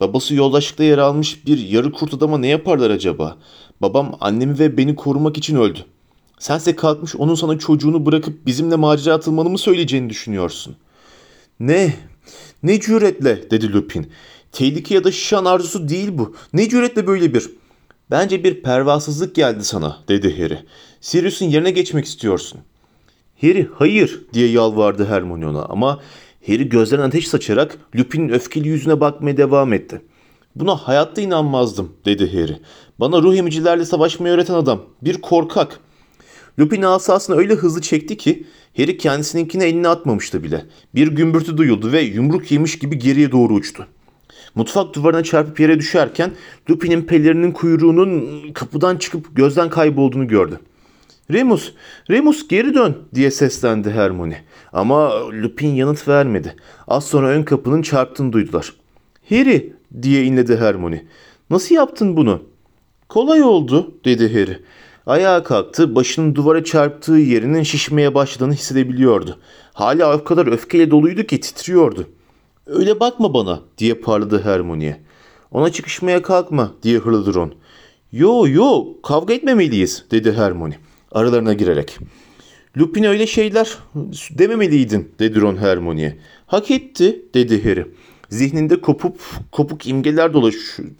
Babası 0.00 0.34
yoldaşlıkta 0.34 0.84
yer 0.84 0.98
almış 0.98 1.46
bir 1.46 1.58
yarı 1.58 1.92
kurt 1.92 2.14
adama 2.14 2.38
ne 2.38 2.46
yaparlar 2.46 2.90
acaba? 2.90 3.36
Babam 3.82 4.16
annemi 4.20 4.58
ve 4.58 4.76
beni 4.76 4.96
korumak 4.96 5.38
için 5.38 5.56
öldü. 5.56 5.78
Sense 6.38 6.76
kalkmış 6.76 7.16
onun 7.16 7.34
sana 7.34 7.58
çocuğunu 7.58 8.06
bırakıp 8.06 8.46
bizimle 8.46 8.76
macera 8.76 9.14
atılmanı 9.14 9.48
mı 9.50 9.58
söyleyeceğini 9.58 10.10
düşünüyorsun? 10.10 10.76
Ne? 11.60 11.94
Ne 12.62 12.80
cüretle 12.80 13.50
dedi 13.50 13.72
Lupin. 13.72 14.06
Tehlike 14.52 14.94
ya 14.94 15.04
da 15.04 15.12
şişan 15.12 15.44
arzusu 15.44 15.88
değil 15.88 16.08
bu. 16.12 16.36
Ne 16.52 16.68
cüretle 16.68 17.06
böyle 17.06 17.34
bir... 17.34 17.50
Bence 18.10 18.44
bir 18.44 18.62
pervasızlık 18.62 19.34
geldi 19.34 19.64
sana 19.64 19.98
dedi 20.08 20.42
Harry. 20.42 20.58
Sirius'un 21.00 21.46
yerine 21.46 21.70
geçmek 21.70 22.04
istiyorsun. 22.04 22.60
Harry 23.40 23.68
hayır 23.74 24.24
diye 24.32 24.48
yalvardı 24.48 25.04
Hermione 25.04 25.58
ama 25.58 26.00
Harry 26.46 26.68
gözlerine 26.68 27.04
ateş 27.04 27.28
saçarak 27.28 27.78
Lupin'in 27.96 28.28
öfkeli 28.28 28.68
yüzüne 28.68 29.00
bakmaya 29.00 29.36
devam 29.36 29.72
etti. 29.72 30.02
Buna 30.56 30.76
hayatta 30.76 31.20
inanmazdım 31.20 31.92
dedi 32.04 32.32
Harry. 32.32 32.56
Bana 33.00 33.22
ruh 33.22 33.36
emicilerle 33.36 33.84
savaşmayı 33.84 34.34
öğreten 34.34 34.54
adam. 34.54 34.82
Bir 35.02 35.20
korkak. 35.20 35.80
Lupin 36.58 36.82
asasını 36.82 37.36
öyle 37.36 37.54
hızlı 37.54 37.80
çekti 37.80 38.16
ki 38.16 38.46
Harry 38.76 38.96
kendisininkine 38.96 39.64
elini 39.64 39.88
atmamıştı 39.88 40.44
bile. 40.44 40.66
Bir 40.94 41.08
gümbürtü 41.08 41.56
duyuldu 41.56 41.92
ve 41.92 42.00
yumruk 42.00 42.52
yemiş 42.52 42.78
gibi 42.78 42.98
geriye 42.98 43.32
doğru 43.32 43.54
uçtu. 43.54 43.86
Mutfak 44.54 44.94
duvarına 44.94 45.22
çarpıp 45.22 45.60
yere 45.60 45.78
düşerken 45.78 46.30
Lupin'in 46.70 47.02
pelerinin 47.02 47.52
kuyruğunun 47.52 48.40
kapıdan 48.52 48.96
çıkıp 48.96 49.36
gözden 49.36 49.70
kaybolduğunu 49.70 50.28
gördü. 50.28 50.60
Remus, 51.30 51.72
Remus 52.10 52.48
geri 52.48 52.74
dön 52.74 52.98
diye 53.14 53.30
seslendi 53.30 53.90
Hermione. 53.90 54.44
Ama 54.72 55.28
Lupin 55.30 55.68
yanıt 55.68 56.08
vermedi. 56.08 56.56
Az 56.88 57.04
sonra 57.04 57.28
ön 57.28 57.42
kapının 57.42 57.82
çarptığını 57.82 58.32
duydular. 58.32 58.72
Harry 59.28 59.72
diye 60.02 60.24
inledi 60.24 60.56
Hermione. 60.56 61.04
Nasıl 61.50 61.74
yaptın 61.74 62.16
bunu? 62.16 62.42
Kolay 63.08 63.42
oldu 63.42 63.94
dedi 64.04 64.32
Harry. 64.32 64.58
Ayağa 65.06 65.42
kalktı, 65.42 65.94
başının 65.94 66.34
duvara 66.34 66.64
çarptığı 66.64 67.12
yerinin 67.12 67.62
şişmeye 67.62 68.14
başladığını 68.14 68.52
hissedebiliyordu. 68.52 69.38
Hala 69.72 70.16
o 70.16 70.24
kadar 70.24 70.46
öfkeyle 70.46 70.90
doluydu 70.90 71.22
ki 71.22 71.40
titriyordu. 71.40 72.08
Öyle 72.66 73.00
bakma 73.00 73.34
bana 73.34 73.60
diye 73.78 73.94
parladı 73.94 74.42
Hermione'ye. 74.44 75.00
Ona 75.50 75.72
çıkışmaya 75.72 76.22
kalkma 76.22 76.74
diye 76.82 76.98
hırladı 76.98 77.34
Ron. 77.34 77.54
Yo 78.12 78.48
yo 78.48 78.86
kavga 79.02 79.34
etmemeliyiz 79.34 80.04
dedi 80.10 80.32
Hermione 80.32 80.78
aralarına 81.12 81.52
girerek. 81.52 81.98
Lupin 82.78 83.04
öyle 83.04 83.26
şeyler 83.26 83.78
dememeliydin 84.30 85.12
dedi 85.18 85.40
Ron 85.40 85.56
Hermione'ye. 85.56 86.18
Hak 86.46 86.70
etti 86.70 87.22
dedi 87.34 87.64
Harry. 87.64 87.86
Zihninde 88.28 88.80
kopup 88.80 89.20
kopuk 89.52 89.86
imgeler 89.86 90.32
dolaş, 90.32 90.54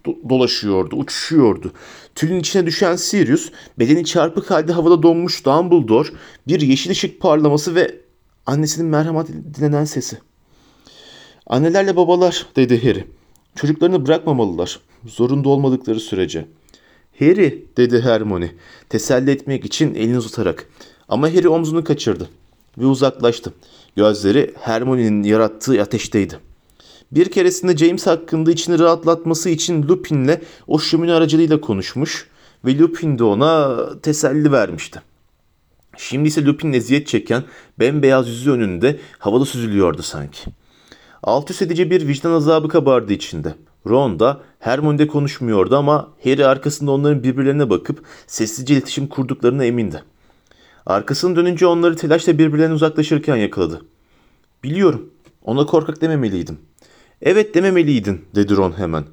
do- 0.04 0.28
dolaşıyordu, 0.28 0.96
uçuşuyordu. 0.96 1.72
Tülün 2.14 2.40
içine 2.40 2.66
düşen 2.66 2.96
Sirius, 2.96 3.50
bedeni 3.78 4.04
çarpık 4.04 4.50
halde 4.50 4.72
havada 4.72 5.02
donmuş 5.02 5.46
Dumbledore, 5.46 6.08
bir 6.48 6.60
yeşil 6.60 6.90
ışık 6.90 7.20
parlaması 7.20 7.74
ve 7.74 7.94
annesinin 8.46 8.86
merhamet 8.88 9.28
dilenen 9.28 9.84
sesi. 9.84 10.18
Annelerle 11.46 11.96
babalar 11.96 12.46
dedi 12.56 12.84
Harry. 12.88 13.04
Çocuklarını 13.56 14.06
bırakmamalılar. 14.06 14.80
Zorunda 15.06 15.48
olmadıkları 15.48 16.00
sürece. 16.00 16.46
Harry 17.18 17.66
dedi 17.76 18.00
Hermione 18.00 18.50
teselli 18.88 19.30
etmek 19.30 19.64
için 19.64 19.94
elini 19.94 20.18
uzatarak. 20.18 20.68
Ama 21.08 21.28
Harry 21.28 21.48
omzunu 21.48 21.84
kaçırdı 21.84 22.28
ve 22.78 22.86
uzaklaştı. 22.86 23.52
Gözleri 23.96 24.54
Hermione'nin 24.60 25.22
yarattığı 25.22 25.82
ateşteydi. 25.82 26.38
Bir 27.12 27.30
keresinde 27.30 27.76
James 27.76 28.06
hakkında 28.06 28.50
içini 28.50 28.78
rahatlatması 28.78 29.50
için 29.50 29.82
Lupin'le 29.82 30.40
o 30.66 30.78
şömine 30.78 31.12
aracılığıyla 31.12 31.60
konuşmuş 31.60 32.28
ve 32.64 32.78
Lupin 32.78 33.18
de 33.18 33.24
ona 33.24 33.78
teselli 34.00 34.52
vermişti. 34.52 35.02
Şimdi 35.96 36.28
ise 36.28 36.44
Lupin 36.44 36.72
eziyet 36.72 37.06
çeken 37.06 37.44
bembeyaz 37.78 38.28
yüzü 38.28 38.50
önünde 38.50 38.98
havada 39.18 39.44
süzülüyordu 39.44 40.02
sanki. 40.02 40.50
Alt 41.22 41.50
üst 41.50 41.62
edici 41.62 41.90
bir 41.90 42.08
vicdan 42.08 42.32
azabı 42.32 42.68
kabardı 42.68 43.12
içinde. 43.12 43.54
Ron 43.88 44.20
da 44.20 44.40
Hermione 44.58 45.06
konuşmuyordu 45.06 45.76
ama 45.76 46.08
Harry 46.24 46.46
arkasında 46.46 46.90
onların 46.90 47.22
birbirlerine 47.22 47.70
bakıp 47.70 48.04
sessizce 48.26 48.74
iletişim 48.74 49.06
kurduklarına 49.06 49.64
emindi. 49.64 50.02
Arkasını 50.86 51.36
dönünce 51.36 51.66
onları 51.66 51.96
telaşla 51.96 52.38
birbirlerine 52.38 52.74
uzaklaşırken 52.74 53.36
yakaladı. 53.36 53.82
Biliyorum, 54.64 55.10
ona 55.44 55.66
korkak 55.66 56.00
dememeliydim. 56.00 56.58
Evet 57.22 57.54
dememeliydin, 57.54 58.24
dedi 58.34 58.56
Ron 58.56 58.78
hemen. 58.78 59.04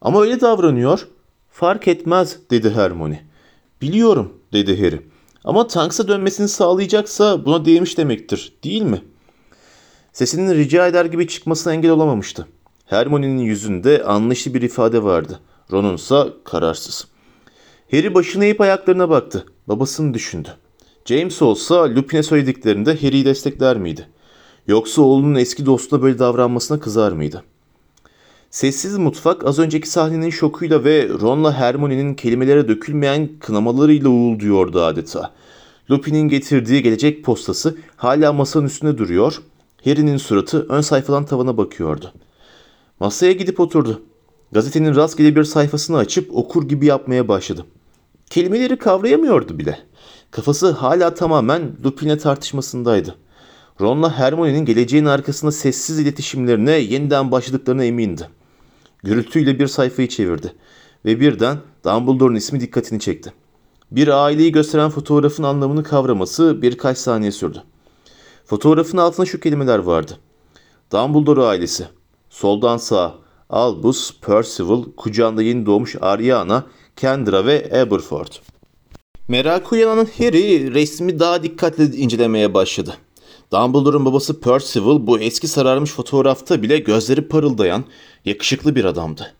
Ama 0.00 0.22
öyle 0.22 0.40
davranıyor. 0.40 1.08
Fark 1.50 1.88
etmez, 1.88 2.38
dedi 2.50 2.70
Hermione. 2.70 3.24
Biliyorum, 3.82 4.32
dedi 4.52 4.84
Harry. 4.84 5.00
Ama 5.44 5.66
Tanks'a 5.66 6.08
dönmesini 6.08 6.48
sağlayacaksa 6.48 7.44
buna 7.44 7.64
değmiş 7.64 7.98
demektir, 7.98 8.52
değil 8.64 8.82
mi?'' 8.82 9.13
Sesinin 10.14 10.54
rica 10.54 10.86
eder 10.86 11.04
gibi 11.04 11.28
çıkmasına 11.28 11.72
engel 11.72 11.90
olamamıştı. 11.90 12.46
Hermione'nin 12.86 13.38
yüzünde 13.38 14.04
anlayışlı 14.04 14.54
bir 14.54 14.62
ifade 14.62 15.02
vardı. 15.02 15.40
Ron'un 15.72 15.94
ise 15.94 16.24
kararsız. 16.44 17.06
Harry 17.90 18.14
başını 18.14 18.44
eğip 18.44 18.60
ayaklarına 18.60 19.10
baktı. 19.10 19.46
Babasını 19.68 20.14
düşündü. 20.14 20.48
James 21.04 21.42
olsa 21.42 21.94
Lupin'e 21.94 22.22
söylediklerinde 22.22 23.00
Harry'i 23.00 23.24
destekler 23.24 23.76
miydi? 23.76 24.08
Yoksa 24.66 25.02
oğlunun 25.02 25.34
eski 25.34 25.66
dostuna 25.66 26.02
böyle 26.02 26.18
davranmasına 26.18 26.80
kızar 26.80 27.12
mıydı? 27.12 27.44
Sessiz 28.50 28.98
mutfak 28.98 29.46
az 29.46 29.58
önceki 29.58 29.88
sahnenin 29.88 30.30
şokuyla 30.30 30.84
ve 30.84 31.08
Ron'la 31.08 31.54
Hermione'nin 31.54 32.14
kelimelere 32.14 32.68
dökülmeyen 32.68 33.28
kınamalarıyla 33.40 34.08
uğulduyordu 34.08 34.82
adeta. 34.82 35.32
Lupin'in 35.90 36.28
getirdiği 36.28 36.82
gelecek 36.82 37.24
postası 37.24 37.76
hala 37.96 38.32
masanın 38.32 38.66
üstünde 38.66 38.98
duruyor 38.98 39.42
Harry'nin 39.84 40.16
suratı 40.16 40.66
ön 40.68 40.80
sayfadan 40.80 41.24
tavana 41.24 41.56
bakıyordu. 41.56 42.12
Masaya 43.00 43.32
gidip 43.32 43.60
oturdu. 43.60 44.02
Gazetenin 44.52 44.94
rastgele 44.94 45.36
bir 45.36 45.44
sayfasını 45.44 45.96
açıp 45.96 46.36
okur 46.36 46.68
gibi 46.68 46.86
yapmaya 46.86 47.28
başladı. 47.28 47.64
Kelimeleri 48.30 48.78
kavrayamıyordu 48.78 49.58
bile. 49.58 49.78
Kafası 50.30 50.70
hala 50.70 51.14
tamamen 51.14 51.72
Lupin'le 51.84 52.16
tartışmasındaydı. 52.16 53.14
Ron'la 53.80 54.18
Hermione'nin 54.18 54.64
geleceğin 54.64 55.04
arkasında 55.04 55.52
sessiz 55.52 55.98
iletişimlerine 55.98 56.72
yeniden 56.72 57.30
başladıklarına 57.30 57.84
emindi. 57.84 58.28
Gürültüyle 59.02 59.58
bir 59.58 59.66
sayfayı 59.66 60.08
çevirdi 60.08 60.52
ve 61.04 61.20
birden 61.20 61.58
Dumbledore'un 61.84 62.34
ismi 62.34 62.60
dikkatini 62.60 63.00
çekti. 63.00 63.32
Bir 63.90 64.08
aileyi 64.08 64.52
gösteren 64.52 64.90
fotoğrafın 64.90 65.42
anlamını 65.42 65.82
kavraması 65.82 66.62
birkaç 66.62 66.98
saniye 66.98 67.32
sürdü. 67.32 67.62
Fotoğrafın 68.44 68.98
altında 68.98 69.26
şu 69.26 69.40
kelimeler 69.40 69.78
vardı. 69.78 70.18
Dumbledore 70.92 71.42
ailesi. 71.42 71.86
Soldan 72.30 72.76
sağa. 72.76 73.14
Albus, 73.50 74.20
Percival, 74.20 74.84
kucağında 74.96 75.42
yeni 75.42 75.66
doğmuş 75.66 75.96
Ariana, 76.00 76.66
Kendra 76.96 77.46
ve 77.46 77.70
Aberford. 77.82 78.26
Merak 79.28 79.72
uyanan 79.72 80.08
Harry 80.18 80.74
resmi 80.74 81.18
daha 81.18 81.42
dikkatli 81.42 81.96
incelemeye 81.96 82.54
başladı. 82.54 82.94
Dumbledore'un 83.52 84.04
babası 84.04 84.40
Percival 84.40 85.06
bu 85.06 85.18
eski 85.18 85.48
sararmış 85.48 85.90
fotoğrafta 85.90 86.62
bile 86.62 86.78
gözleri 86.78 87.28
parıldayan, 87.28 87.84
yakışıklı 88.24 88.76
bir 88.76 88.84
adamdı. 88.84 89.34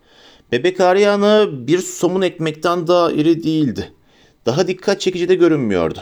Bebek 0.52 0.80
Ariana 0.80 1.66
bir 1.66 1.78
somun 1.78 2.22
ekmekten 2.22 2.86
daha 2.86 3.12
iri 3.12 3.44
değildi. 3.44 3.92
Daha 4.46 4.68
dikkat 4.68 5.00
çekici 5.00 5.28
de 5.28 5.34
görünmüyordu. 5.34 5.98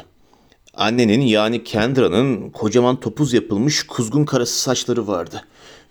Annenin 0.74 1.20
yani 1.20 1.64
Kendra'nın 1.64 2.50
kocaman 2.50 3.00
topuz 3.00 3.32
yapılmış 3.32 3.82
kuzgun 3.82 4.24
karası 4.24 4.58
saçları 4.58 5.06
vardı. 5.06 5.44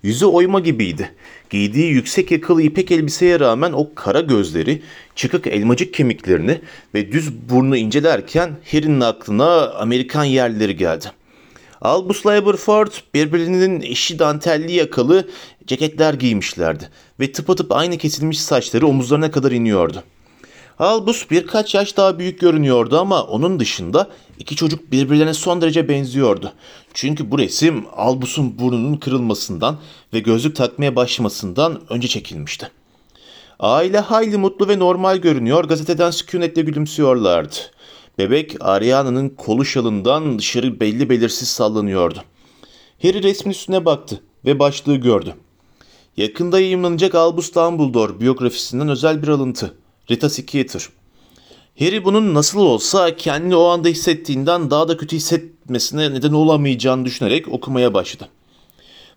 Yüzü 0.04 0.26
oyma 0.26 0.60
gibiydi. 0.60 1.12
Giydiği 1.50 1.91
yüksek 1.91 2.32
yakalı 2.32 2.62
ipek 2.62 2.91
elbiseye 2.91 3.39
rağmen 3.39 3.72
o 3.72 3.94
kara 3.96 4.22
gözleri, 4.22 4.82
çıkık 5.15 5.48
elmacık 5.48 5.94
kemiklerini 5.94 6.62
ve 6.94 7.12
düz 7.12 7.50
burnu 7.50 7.78
incelerken 7.78 8.52
Harry'nin 8.72 9.02
aklına 9.02 9.70
Amerikan 9.70 10.24
yerlileri 10.24 10.76
geldi. 10.76 11.06
Albus 11.82 12.26
Laberford 12.26 12.91
birbirinin 13.13 13.82
eşi 13.82 14.20
dantelli 14.20 14.72
yakalı 14.72 15.28
ceketler 15.67 16.13
giymişlerdi 16.13 16.89
ve 17.20 17.32
tıpatıp 17.32 17.72
aynı 17.72 17.98
kesilmiş 17.98 18.41
saçları 18.41 18.88
omuzlarına 18.88 19.32
kadar 19.32 19.52
iniyordu. 19.52 20.04
Albus 20.82 21.32
birkaç 21.32 21.76
yaş 21.76 21.98
daha 21.98 22.20
büyük 22.20 22.39
görünüyordu 22.39 23.00
ama 23.00 23.24
onun 23.24 23.60
dışında 23.60 24.10
iki 24.39 24.56
çocuk 24.56 24.91
birbirlerine 24.91 25.34
son 25.34 25.62
derece 25.62 25.89
benziyordu. 25.89 26.54
Çünkü 26.94 27.32
bu 27.32 27.39
resim 27.39 27.86
Albus'un 27.96 28.60
burnunun 28.60 28.98
kırılmasından 28.98 29.78
ve 30.13 30.20
gözlük 30.20 30.56
takmaya 30.56 30.96
başlamasından 30.96 31.82
önce 31.89 32.08
çekilmişti. 32.08 32.72
Aile 33.60 34.00
hayli 34.00 34.38
mutlu 34.38 34.67
ve 34.67 34.80
normal 34.80 35.17
görünüyor, 35.17 35.63
gazeteden 35.63 36.12
sükunetle 36.12 36.62
gülümsüyorlardı. 36.62 37.56
Bebek 38.17 38.56
Ariana'nın 38.60 39.30
kolu 39.30 39.65
şalından 39.65 40.39
dışarı 40.39 40.80
belli 40.80 41.10
belirsiz 41.10 41.48
sallanıyordu. 41.48 42.20
Harry 43.02 43.24
resmin 43.24 43.52
üstüne 43.52 43.86
baktı 43.86 44.22
ve 44.46 44.60
başlığı 44.60 44.96
gördü. 44.96 45.36
Yakında 46.17 46.60
yayınlanacak 46.60 47.15
Albus 47.15 47.56
Dumbledore 47.56 48.20
biyografisinden 48.20 48.89
özel 48.89 49.24
bir 49.24 49.28
alıntı. 49.28 49.81
Rita 50.12 50.30
Skeeter. 50.30 50.89
Harry 51.80 52.06
bunun 52.06 52.34
nasıl 52.34 52.60
olsa 52.60 53.15
kendini 53.15 53.56
o 53.56 53.65
anda 53.65 53.88
hissettiğinden 53.88 54.71
daha 54.71 54.88
da 54.88 54.97
kötü 54.97 55.15
hissetmesine 55.15 56.13
neden 56.13 56.34
olamayacağını 56.34 57.06
düşünerek 57.06 57.47
okumaya 57.47 57.93
başladı. 57.93 58.30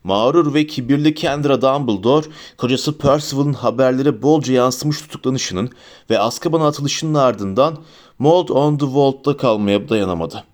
Mağrur 0.05 0.55
ve 0.55 0.67
kibirli 0.67 1.15
Kendra 1.15 1.63
Dumbledore, 1.63 2.27
kocası 2.57 2.99
Percival'ın 2.99 3.53
haberlere 3.53 4.23
bolca 4.23 4.55
yansımış 4.55 5.01
tutuklanışının 5.01 5.71
ve 6.11 6.19
Azkaban'a 6.19 6.67
atılışının 6.67 7.15
ardından 7.15 7.79
Mold 8.19 8.49
on 8.49 8.79
the 8.79 8.87
Vault'ta 8.87 9.37
kalmaya 9.37 9.89
dayanamadı. 9.89 10.45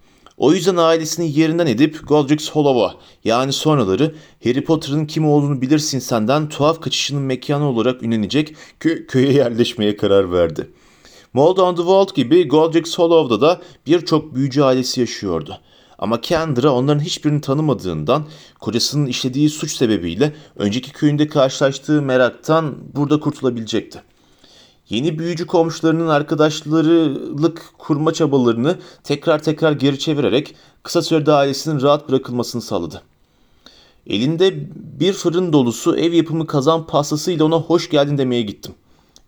O 0.41 0.53
yüzden 0.53 0.77
ailesini 0.77 1.39
yerinden 1.39 1.67
edip 1.67 2.09
Godric's 2.09 2.51
Hollow'a 2.51 2.95
yani 3.25 3.53
sonraları 3.53 4.15
Harry 4.45 4.65
Potter'ın 4.65 5.07
kim 5.07 5.29
olduğunu 5.29 5.61
bilirsin 5.61 5.99
senden 5.99 6.49
tuhaf 6.49 6.81
kaçışının 6.81 7.23
mekanı 7.23 7.65
olarak 7.65 8.03
ünlenecek 8.03 8.55
kö- 8.81 9.07
köye 9.07 9.33
yerleşmeye 9.33 9.97
karar 9.97 10.33
verdi. 10.33 10.71
Mold 11.33 11.59
on 11.59 11.75
the 11.75 11.83
Vault 11.85 12.15
gibi 12.15 12.49
Godric's 12.49 12.99
Hollow'da 12.99 13.41
da 13.41 13.61
birçok 13.87 14.35
büyücü 14.35 14.63
ailesi 14.63 15.01
yaşıyordu. 15.01 15.59
Ama 15.99 16.21
Kendra 16.21 16.71
onların 16.71 17.01
hiçbirini 17.01 17.41
tanımadığından 17.41 18.27
kocasının 18.61 19.07
işlediği 19.07 19.51
suç 19.51 19.73
sebebiyle 19.73 20.33
önceki 20.57 20.93
köyünde 20.93 21.27
karşılaştığı 21.27 22.03
meraktan 22.03 22.79
burada 22.95 23.21
kurtulabilecekti. 23.21 24.03
Yeni 24.91 25.19
büyücü 25.19 25.47
komşularının 25.47 26.09
arkadaşlarılık 26.09 27.73
kurma 27.79 28.13
çabalarını 28.13 28.79
tekrar 29.05 29.43
tekrar 29.43 29.73
geri 29.73 29.99
çevirerek 29.99 30.55
kısa 30.83 31.03
sürede 31.03 31.33
ailesinin 31.33 31.81
rahat 31.81 32.09
bırakılmasını 32.09 32.63
sağladı. 32.63 33.03
Elinde 34.07 34.69
bir 35.01 35.13
fırın 35.13 35.53
dolusu 35.53 35.97
ev 35.97 36.13
yapımı 36.13 36.47
kazan 36.47 36.87
pastasıyla 36.87 37.45
ona 37.45 37.57
hoş 37.57 37.91
geldin 37.91 38.19
demeye 38.19 38.43
gittim. 38.43 38.75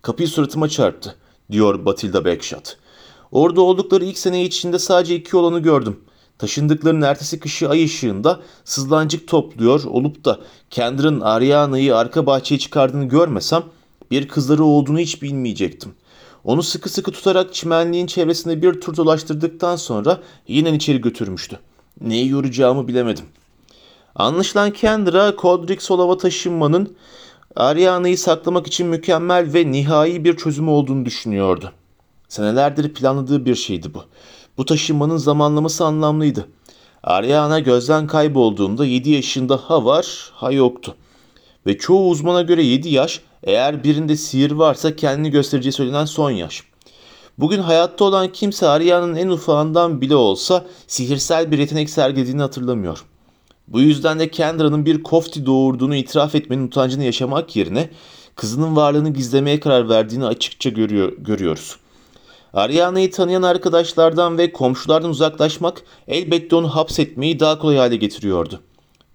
Kapıyı 0.01 0.27
suratıma 0.27 0.69
çarptı, 0.69 1.15
diyor 1.51 1.85
Batilda 1.85 2.25
Backshot. 2.25 2.77
Orada 3.31 3.61
oldukları 3.61 4.05
ilk 4.05 4.17
sene 4.17 4.43
içinde 4.43 4.79
sadece 4.79 5.15
iki 5.15 5.37
olanı 5.37 5.59
gördüm. 5.59 5.99
Taşındıklarının 6.37 7.01
ertesi 7.01 7.39
kışı 7.39 7.69
ay 7.69 7.85
ışığında 7.85 8.39
sızlancık 8.65 9.27
topluyor 9.27 9.83
olup 9.83 10.25
da 10.25 10.39
Kendra'nın 10.69 11.21
Ariana'yı 11.21 11.95
arka 11.95 12.25
bahçeye 12.25 12.59
çıkardığını 12.59 13.05
görmesem 13.05 13.63
bir 14.13 14.27
kızları 14.27 14.63
olduğunu 14.63 14.99
hiç 14.99 15.21
bilmeyecektim. 15.21 15.93
Onu 16.43 16.63
sıkı 16.63 16.89
sıkı 16.89 17.11
tutarak 17.11 17.53
çimenliğin 17.53 18.07
çevresinde 18.07 18.61
bir 18.61 18.81
tur 18.81 18.97
dolaştırdıktan 18.97 19.75
sonra 19.75 20.19
yine 20.47 20.75
içeri 20.75 21.01
götürmüştü. 21.01 21.59
Neyi 22.01 22.29
yoracağımı 22.29 22.87
bilemedim. 22.87 23.25
Anlaşılan 24.15 24.71
Kendra, 24.71 25.35
Kodrik 25.35 25.81
Solava 25.81 26.17
taşınmanın 26.17 26.95
Ariana'yı 27.55 28.17
saklamak 28.17 28.67
için 28.67 28.87
mükemmel 28.87 29.53
ve 29.53 29.71
nihai 29.71 30.23
bir 30.23 30.37
çözümü 30.37 30.69
olduğunu 30.69 31.05
düşünüyordu. 31.05 31.71
Senelerdir 32.29 32.93
planladığı 32.93 33.45
bir 33.45 33.55
şeydi 33.55 33.93
bu. 33.93 34.03
Bu 34.57 34.65
taşınmanın 34.65 35.17
zamanlaması 35.17 35.85
anlamlıydı. 35.85 36.47
Ariana 37.03 37.59
gözden 37.59 38.07
kaybolduğunda 38.07 38.85
7 38.85 39.09
yaşında 39.09 39.57
ha 39.57 39.85
var 39.85 40.31
ha 40.33 40.51
yoktu. 40.51 40.95
Ve 41.65 41.77
çoğu 41.77 42.09
uzmana 42.09 42.41
göre 42.41 42.63
7 42.63 42.89
yaş 42.89 43.21
eğer 43.43 43.83
birinde 43.83 44.15
sihir 44.15 44.51
varsa 44.51 44.95
kendini 44.95 45.31
göstereceği 45.31 45.73
söylenen 45.73 46.05
son 46.05 46.31
yaş. 46.31 46.63
Bugün 47.37 47.59
hayatta 47.59 48.05
olan 48.05 48.31
kimse 48.31 48.67
Ariana'nın 48.67 49.15
en 49.15 49.27
ufağından 49.27 50.01
bile 50.01 50.15
olsa 50.15 50.65
sihirsel 50.87 51.51
bir 51.51 51.59
yetenek 51.59 51.89
sergilediğini 51.89 52.41
hatırlamıyor. 52.41 53.03
Bu 53.67 53.81
yüzden 53.81 54.19
de 54.19 54.31
Kendra'nın 54.31 54.85
bir 54.85 55.03
kofti 55.03 55.45
doğurduğunu 55.45 55.95
itiraf 55.95 56.35
etmenin 56.35 56.67
utancını 56.67 57.03
yaşamak 57.03 57.55
yerine 57.55 57.89
kızının 58.35 58.75
varlığını 58.75 59.09
gizlemeye 59.09 59.59
karar 59.59 59.89
verdiğini 59.89 60.25
açıkça 60.25 60.69
görüyor, 60.69 61.13
görüyoruz. 61.17 61.77
Ariana'yı 62.53 63.11
tanıyan 63.11 63.41
arkadaşlardan 63.41 64.37
ve 64.37 64.51
komşulardan 64.51 65.09
uzaklaşmak 65.09 65.81
elbette 66.07 66.55
onu 66.55 66.75
hapsetmeyi 66.75 67.39
daha 67.39 67.59
kolay 67.59 67.77
hale 67.77 67.95
getiriyordu. 67.95 68.59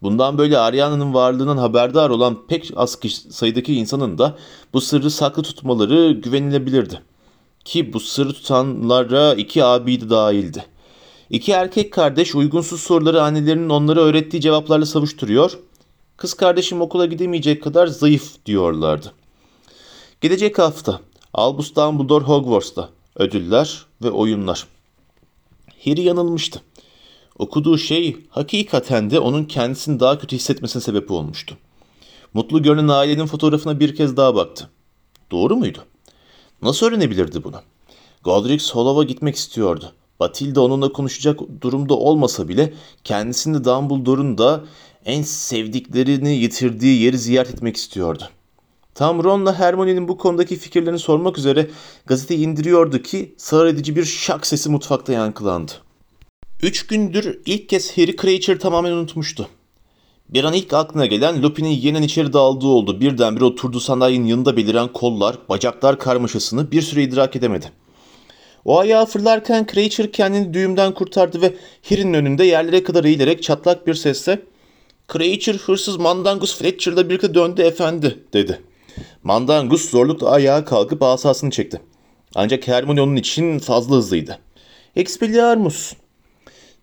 Bundan 0.03 0.39
böyle 0.39 0.59
Ariana'nın 0.59 1.15
varlığından 1.15 1.57
haberdar 1.57 2.11
olan 2.11 2.47
pek 2.47 2.71
az 2.77 2.99
sayıdaki 3.31 3.75
insanın 3.75 4.19
da 4.19 4.37
bu 4.73 4.81
sırrı 4.81 5.11
saklı 5.11 5.43
tutmaları 5.43 6.13
güvenilebilirdi. 6.13 7.03
Ki 7.65 7.93
bu 7.93 8.01
sırrı 8.01 8.33
tutanlara 8.33 9.35
iki 9.35 9.65
abi 9.65 10.01
de 10.01 10.11
dahildi. 10.11 10.65
İki 11.31 11.53
erkek 11.53 11.93
kardeş 11.93 12.35
uygunsuz 12.35 12.81
soruları 12.81 13.23
annelerinin 13.23 13.69
onlara 13.69 14.01
öğrettiği 14.01 14.43
cevaplarla 14.43 14.87
savuşturuyor. 14.87 15.59
Kız 16.17 16.35
kardeşim 16.35 16.81
okula 16.81 17.07
gidemeyecek 17.07 17.63
kadar 17.63 17.87
zayıf 17.87 18.47
diyorlardı. 18.47 19.13
Gelecek 20.21 20.59
hafta 20.59 21.01
Albus 21.35 21.75
Dumbledore 21.75 22.25
Hogwarts'ta 22.25 22.89
ödüller 23.17 23.87
ve 24.03 24.11
oyunlar. 24.11 24.67
Harry 25.85 26.01
yanılmıştı. 26.01 26.61
Okuduğu 27.39 27.79
şey 27.79 28.17
hakikaten 28.29 29.11
de 29.11 29.21
onun 29.21 29.45
kendisini 29.45 30.01
daha 30.01 30.19
kötü 30.19 30.37
hissetmesine 30.37 30.83
sebep 30.83 31.11
olmuştu. 31.11 31.57
Mutlu 32.35 32.63
görünen 32.63 32.89
ailenin 32.89 33.27
fotoğrafına 33.27 33.81
bir 33.81 33.97
kez 33.97 34.17
daha 34.17 34.35
baktı. 34.35 34.71
Doğru 35.31 35.57
muydu? 35.57 35.85
Nasıl 36.63 36.87
öğrenebilirdi 36.87 37.45
bunu? 37.45 37.61
Godric's 38.25 38.75
Hollow'a 38.75 39.05
gitmek 39.05 39.37
istiyordu. 39.37 39.93
Batilda 40.21 40.61
onunla 40.61 40.93
konuşacak 40.93 41.41
durumda 41.61 41.95
olmasa 41.95 42.49
bile 42.49 42.75
kendisini 43.05 43.65
Dumbledore'un 43.65 44.39
da 44.39 44.65
en 45.05 45.23
sevdiklerini 45.23 46.37
yitirdiği 46.37 47.03
yeri 47.03 47.19
ziyaret 47.19 47.55
etmek 47.55 47.77
istiyordu. 47.77 48.25
Tam 48.95 49.25
Ron'la 49.25 49.59
Hermione'nin 49.59 50.09
bu 50.09 50.19
konudaki 50.19 50.57
fikirlerini 50.57 50.99
sormak 50.99 51.39
üzere 51.39 51.71
gazete 52.07 52.37
indiriyordu 52.37 53.03
ki 53.03 53.35
sağır 53.37 53.67
edici 53.67 53.97
bir 53.97 54.05
şak 54.05 54.47
sesi 54.47 54.71
mutfakta 54.71 55.13
yankılandı. 55.13 55.73
Üç 56.63 56.87
gündür 56.87 57.41
ilk 57.47 57.69
kez 57.69 57.99
Harry 57.99 58.17
Cratchit'i 58.17 58.59
tamamen 58.59 58.93
unutmuştu. 58.93 59.49
Bir 60.29 60.45
an 60.45 60.53
ilk 60.53 60.73
aklına 60.73 61.07
gelen 61.07 61.43
Lupin'in 61.43 61.69
yeniden 61.69 62.03
içeri 62.03 62.33
daldığı 62.33 62.67
oldu. 62.67 63.01
Birdenbire 63.01 63.45
oturduğu 63.45 63.81
sandalyenin 63.81 64.27
yanında 64.27 64.57
beliren 64.57 64.93
kollar, 64.93 65.37
bacaklar 65.49 65.99
karmaşasını 65.99 66.73
bir 66.73 66.83
süre 66.83 67.03
idrak 67.03 67.37
edemedi. 67.37 67.67
O 68.65 68.79
ayağa 68.79 69.07
fırlarken 69.07 69.67
Cratchit 69.73 70.13
kendini 70.13 70.55
düğümden 70.55 70.95
kurtardı 70.95 71.43
ve 71.43 71.55
Harry'nin 71.89 72.15
önünde 72.15 72.45
yerlere 72.45 72.83
kadar 72.83 73.05
eğilerek 73.05 73.43
çatlak 73.43 73.87
bir 73.87 73.95
sesle 73.95 74.43
''Cratchit 75.13 75.61
hırsız 75.61 75.97
Mandangus 75.97 76.59
Fletcher'la 76.59 77.09
birlikte 77.09 77.35
döndü 77.35 77.63
efendi'' 77.63 78.19
dedi. 78.33 78.61
Mandangus 79.23 79.91
zorlukla 79.91 80.31
ayağa 80.31 80.65
kalkıp 80.65 81.03
asasını 81.03 81.51
çekti. 81.51 81.81
Ancak 82.35 82.69
Hermione 82.69 83.03
onun 83.03 83.17
için 83.17 83.59
fazla 83.59 83.97
hızlıydı. 83.97 84.39
Expelliarmus. 84.97 85.93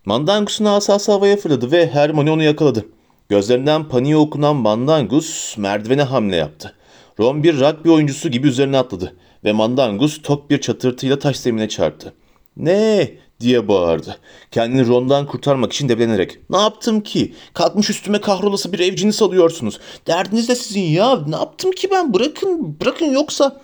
Mandangus'un 0.06 0.64
asası 0.64 1.12
havaya 1.12 1.36
fırladı 1.36 1.72
ve 1.72 1.86
Hermione 1.86 2.30
onu 2.30 2.42
yakaladı. 2.42 2.86
Gözlerinden 3.28 3.88
paniğe 3.88 4.16
okunan 4.16 4.56
Mandangus 4.56 5.58
merdivene 5.58 6.02
hamle 6.02 6.36
yaptı. 6.36 6.74
Ron 7.20 7.42
bir 7.42 7.60
rugby 7.60 7.90
oyuncusu 7.90 8.28
gibi 8.28 8.48
üzerine 8.48 8.78
atladı 8.78 9.16
ve 9.44 9.52
Mandangus 9.52 10.22
tok 10.22 10.50
bir 10.50 10.60
çatırtıyla 10.60 11.18
taş 11.18 11.36
zemine 11.36 11.68
çarptı. 11.68 12.12
Ne? 12.56 13.10
diye 13.40 13.68
bağırdı. 13.68 14.16
Kendini 14.50 14.86
Ron'dan 14.86 15.26
kurtarmak 15.26 15.72
için 15.72 15.88
deblenerek. 15.88 16.38
Ne 16.50 16.58
yaptım 16.58 17.00
ki? 17.00 17.34
Kalkmış 17.54 17.90
üstüme 17.90 18.20
kahrolası 18.20 18.72
bir 18.72 18.78
evcini 18.78 19.12
salıyorsunuz. 19.12 19.80
Derdiniz 20.06 20.48
de 20.48 20.54
sizin 20.54 20.80
ya. 20.80 21.20
Ne 21.26 21.36
yaptım 21.36 21.70
ki 21.70 21.88
ben? 21.90 22.14
Bırakın, 22.14 22.76
bırakın 22.80 23.12
yoksa... 23.12 23.60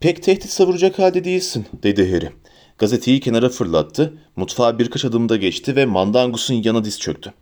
Pek 0.00 0.22
tehdit 0.22 0.50
savuracak 0.50 0.98
halde 0.98 1.24
değilsin, 1.24 1.66
dedi 1.82 2.14
Harry. 2.14 2.30
Gazeteyi 2.78 3.20
kenara 3.20 3.48
fırlattı, 3.48 4.18
mutfağa 4.36 4.78
birkaç 4.78 5.04
adımda 5.04 5.36
geçti 5.36 5.76
ve 5.76 5.86
Mandangus'un 5.86 6.54
yana 6.54 6.84
diz 6.84 7.00
çöktü. 7.00 7.34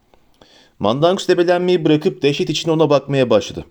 Mandangus 0.79 1.29
debelenmeyi 1.29 1.85
bırakıp 1.85 2.23
dehşet 2.23 2.51
içinde 2.51 2.73
ona 2.73 2.90
bakmaya 2.90 3.31
başladı. 3.31 3.64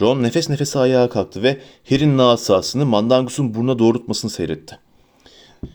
Ron 0.00 0.22
nefes 0.22 0.50
nefese 0.50 0.78
ayağa 0.78 1.08
kalktı 1.08 1.42
ve 1.42 1.60
Harry'nin 1.88 2.18
asasını 2.18 2.86
Mandangus'un 2.86 3.54
burnuna 3.54 3.78
doğrultmasını 3.78 4.30
seyretti. 4.30 4.78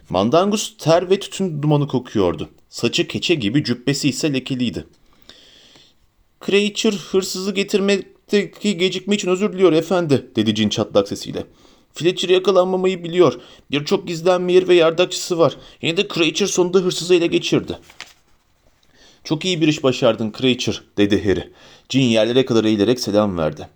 Mandangus 0.10 0.78
ter 0.78 1.10
ve 1.10 1.19
tütün 1.19 1.62
dumanı 1.62 1.88
kokuyordu. 1.88 2.50
Saçı 2.69 3.08
keçe 3.08 3.36
gibi 3.36 3.63
cübbesi 3.63 4.10
ise 4.10 4.34
lekeliydi. 4.34 4.88
Creature 6.45 6.95
hırsızı 6.95 7.52
getirmekteki 7.52 8.78
gecikme 8.78 9.15
için 9.15 9.30
özür 9.30 9.54
diliyor 9.54 9.73
efendi, 9.73 10.28
dedi 10.36 10.56
cin 10.56 10.69
çatlak 10.69 11.08
sesiyle. 11.08 11.43
Fletcher 11.93 12.30
yakalanmamayı 12.30 13.04
biliyor. 13.04 13.39
Birçok 13.71 14.08
gizlenme 14.08 14.54
yeri 14.54 14.67
ve 14.67 14.76
yardakçısı 14.76 15.39
var. 15.39 15.58
Yine 15.82 15.97
de 15.97 16.08
Creature 16.08 16.47
sonunda 16.47 16.80
hırsızı 16.80 17.15
ele 17.15 17.28
geçirdi. 17.28 17.80
Çok 19.23 19.45
iyi 19.45 19.62
bir 19.62 19.67
iş 19.67 19.84
başardın 19.84 20.34
Creature, 20.38 20.78
dedi 20.97 21.23
Harry. 21.23 21.54
Cin 21.89 22.02
yerlere 22.02 22.45
kadar 22.45 22.63
eğilerek 22.63 23.00
selam 23.00 23.38
verdi. 23.38 23.69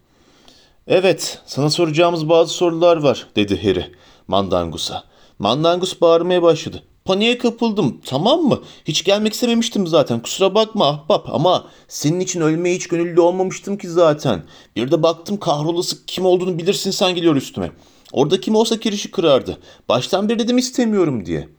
Evet, 0.88 1.42
sana 1.46 1.70
soracağımız 1.70 2.30
bazı 2.30 2.54
sorular 2.54 2.98
var, 2.98 3.28
dedi 3.36 3.64
Harry 3.64 3.92
Mandangus'a. 4.28 5.04
Mandangus 5.40 6.02
bağırmaya 6.02 6.42
başladı. 6.42 6.84
Paniğe 7.06 7.38
kapıldım, 7.38 8.02
tamam 8.06 8.40
mı? 8.42 8.62
Hiç 8.86 9.04
gelmek 9.04 9.34
istememiştim 9.34 9.88
zaten, 9.88 10.22
kusura 10.22 10.56
bakma 10.56 10.88
ahbap 10.88 11.30
ama 11.34 11.68
senin 11.88 12.20
için 12.20 12.42
ölmeye 12.42 12.76
hiç 12.76 12.88
gönüllü 12.88 13.22
olmamıştım 13.22 13.78
ki 13.78 13.90
zaten. 13.90 14.44
Bir 14.76 14.92
de 14.92 15.04
baktım 15.04 15.38
kahrolası 15.38 16.06
kim 16.06 16.26
olduğunu 16.26 16.58
bilirsin 16.58 16.92
sen 16.92 17.16
geliyor 17.16 17.36
üstüme. 17.36 17.72
Orada 18.12 18.42
kim 18.42 18.56
olsa 18.56 18.80
kirişi 18.80 19.12
kırardı. 19.12 19.58
Baştan 19.90 20.30
beri 20.30 20.40
dedim 20.40 20.58
istemiyorum 20.58 21.26
diye. 21.26 21.50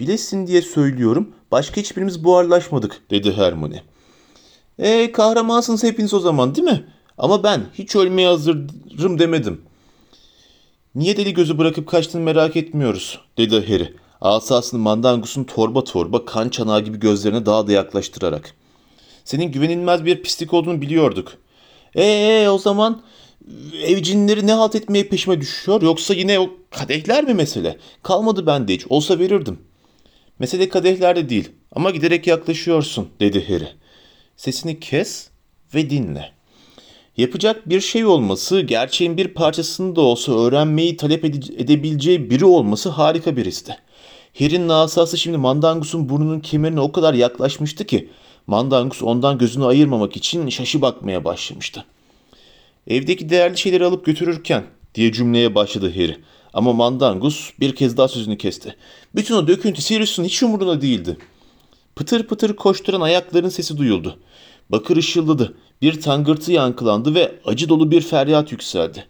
Bilesin 0.00 0.46
diye 0.46 0.62
söylüyorum, 0.62 1.34
başka 1.52 1.80
hiçbirimiz 1.80 2.24
buharlaşmadık, 2.24 3.02
dedi 3.10 3.32
Hermione. 3.32 3.82
E 4.78 5.12
kahramansınız 5.12 5.82
hepiniz 5.82 6.14
o 6.14 6.20
zaman 6.20 6.54
değil 6.54 6.68
mi? 6.68 6.84
Ama 7.18 7.42
ben 7.42 7.62
hiç 7.74 7.96
ölmeye 7.96 8.28
hazırım 8.28 9.18
demedim. 9.18 9.62
Niye 10.94 11.16
deli 11.16 11.34
gözü 11.34 11.58
bırakıp 11.58 11.88
kaçtığını 11.88 12.22
merak 12.22 12.56
etmiyoruz, 12.56 13.20
dedi 13.38 13.66
Harry. 13.68 13.94
Asasını 14.20 14.80
Mandangus'un 14.80 15.44
torba 15.44 15.84
torba 15.84 16.24
kan 16.24 16.48
çanağı 16.48 16.80
gibi 16.80 17.00
gözlerine 17.00 17.46
daha 17.46 17.66
da 17.66 17.72
yaklaştırarak. 17.72 18.54
Senin 19.24 19.52
güvenilmez 19.52 20.04
bir 20.04 20.22
pislik 20.22 20.54
olduğunu 20.54 20.80
biliyorduk. 20.80 21.32
Ee 21.94 22.48
o 22.48 22.58
zaman 22.58 23.02
ev 23.82 24.02
cinleri 24.02 24.46
ne 24.46 24.52
halt 24.52 24.74
etmeye 24.74 25.04
peşime 25.04 25.40
düşüyor 25.40 25.82
yoksa 25.82 26.14
yine 26.14 26.40
o 26.40 26.50
kadehler 26.70 27.24
mi 27.24 27.34
mesele? 27.34 27.78
Kalmadı 28.02 28.46
bende 28.46 28.74
hiç 28.74 28.86
olsa 28.86 29.18
verirdim. 29.18 29.58
Mesele 30.38 30.68
kadehlerde 30.68 31.28
değil 31.28 31.48
ama 31.72 31.90
giderek 31.90 32.26
yaklaşıyorsun 32.26 33.08
dedi 33.20 33.48
Harry. 33.48 33.68
Sesini 34.36 34.80
kes 34.80 35.28
ve 35.74 35.90
dinle. 35.90 36.32
Yapacak 37.16 37.68
bir 37.68 37.80
şey 37.80 38.04
olması, 38.04 38.60
gerçeğin 38.60 39.16
bir 39.16 39.28
parçasını 39.28 39.96
da 39.96 40.00
olsa 40.00 40.32
öğrenmeyi 40.32 40.96
talep 40.96 41.24
ede- 41.24 41.62
edebileceği 41.62 42.30
biri 42.30 42.44
olması 42.44 42.88
harika 42.88 43.36
bir 43.36 43.46
histi. 43.46 43.76
Harry'nin 44.38 44.68
asası 44.68 45.18
şimdi 45.18 45.38
Mandangus'un 45.38 46.08
burnunun 46.08 46.40
kemerine 46.40 46.80
o 46.80 46.92
kadar 46.92 47.14
yaklaşmıştı 47.14 47.84
ki 47.84 48.08
Mandangus 48.46 49.02
ondan 49.02 49.38
gözünü 49.38 49.64
ayırmamak 49.64 50.16
için 50.16 50.48
şaşı 50.48 50.82
bakmaya 50.82 51.24
başlamıştı. 51.24 51.84
Evdeki 52.90 53.28
değerli 53.28 53.58
şeyleri 53.58 53.84
alıp 53.84 54.04
götürürken 54.06 54.64
diye 54.94 55.12
cümleye 55.12 55.54
başladı 55.54 55.92
Harry. 55.94 56.16
Ama 56.52 56.72
Mandangus 56.72 57.50
bir 57.60 57.74
kez 57.74 57.96
daha 57.96 58.08
sözünü 58.08 58.38
kesti. 58.38 58.76
Bütün 59.14 59.34
o 59.34 59.48
döküntü 59.48 59.82
Sirius'un 59.82 60.24
hiç 60.24 60.42
umurunda 60.42 60.80
değildi. 60.80 61.16
Pıtır 61.96 62.26
pıtır 62.26 62.56
koşturan 62.56 63.00
ayakların 63.00 63.48
sesi 63.48 63.76
duyuldu. 63.76 64.18
Bakır 64.70 64.96
ışıldadı. 64.96 65.54
Bir 65.82 66.00
tangırtı 66.00 66.52
yankılandı 66.52 67.14
ve 67.14 67.32
acı 67.44 67.68
dolu 67.68 67.90
bir 67.90 68.00
feryat 68.00 68.52
yükseldi. 68.52 69.04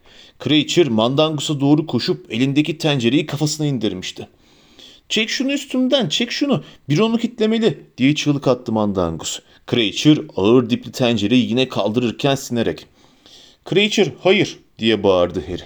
Creature 0.44 0.90
Mandangus'a 0.90 1.60
doğru 1.60 1.86
koşup 1.86 2.32
elindeki 2.32 2.78
tencereyi 2.78 3.26
kafasına 3.26 3.66
indirmişti. 3.66 4.28
Çek 5.08 5.28
şunu 5.30 5.52
üstümden, 5.52 6.08
çek 6.08 6.30
şunu. 6.30 6.64
Bir 6.88 6.98
onu 6.98 7.18
kitlemeli 7.18 7.86
diye 7.98 8.14
çığlık 8.14 8.48
attı 8.48 8.72
Mandangus. 8.72 9.40
Creature 9.70 10.20
ağır 10.36 10.70
dipli 10.70 10.92
tencereyi 10.92 11.48
yine 11.48 11.68
kaldırırken 11.68 12.34
sinerek. 12.34 12.86
Creature 13.68 14.12
hayır 14.20 14.58
diye 14.78 15.02
bağırdı 15.02 15.42
Harry. 15.46 15.62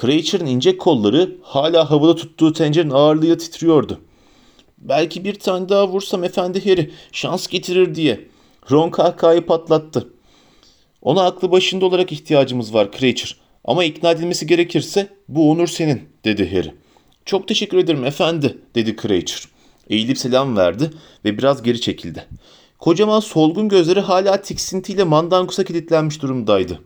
Creature'ın 0.00 0.46
ince 0.46 0.76
kolları 0.76 1.36
hala 1.42 1.90
havada 1.90 2.16
tuttuğu 2.16 2.52
tencerenin 2.52 2.90
ağırlığıyla 2.90 3.36
titriyordu. 3.36 4.00
Belki 4.78 5.24
bir 5.24 5.34
tane 5.34 5.68
daha 5.68 5.88
vursam 5.88 6.24
efendi 6.24 6.70
Harry 6.70 6.90
şans 7.12 7.46
getirir 7.46 7.94
diye. 7.94 8.20
Ron 8.70 8.90
kahkahayı 8.90 9.46
patlattı. 9.46 10.08
Ona 11.02 11.24
aklı 11.24 11.50
başında 11.50 11.86
olarak 11.86 12.12
ihtiyacımız 12.12 12.74
var 12.74 12.92
Creature. 12.92 13.30
Ama 13.64 13.84
ikna 13.84 14.10
edilmesi 14.10 14.46
gerekirse 14.46 15.08
bu 15.28 15.50
onur 15.50 15.68
senin 15.68 16.02
dedi 16.24 16.56
Harry. 16.56 16.74
Çok 17.24 17.48
teşekkür 17.48 17.78
ederim 17.78 18.04
efendi 18.04 18.58
dedi 18.74 18.96
Creature. 19.02 19.50
Eğilip 19.90 20.18
selam 20.18 20.56
verdi 20.56 20.90
ve 21.24 21.38
biraz 21.38 21.62
geri 21.62 21.80
çekildi. 21.80 22.26
Kocaman 22.78 23.20
solgun 23.20 23.68
gözleri 23.68 24.00
hala 24.00 24.42
tiksintiyle 24.42 25.04
Mandangus'a 25.04 25.64
kilitlenmiş 25.64 26.22
durumdaydı. 26.22 26.80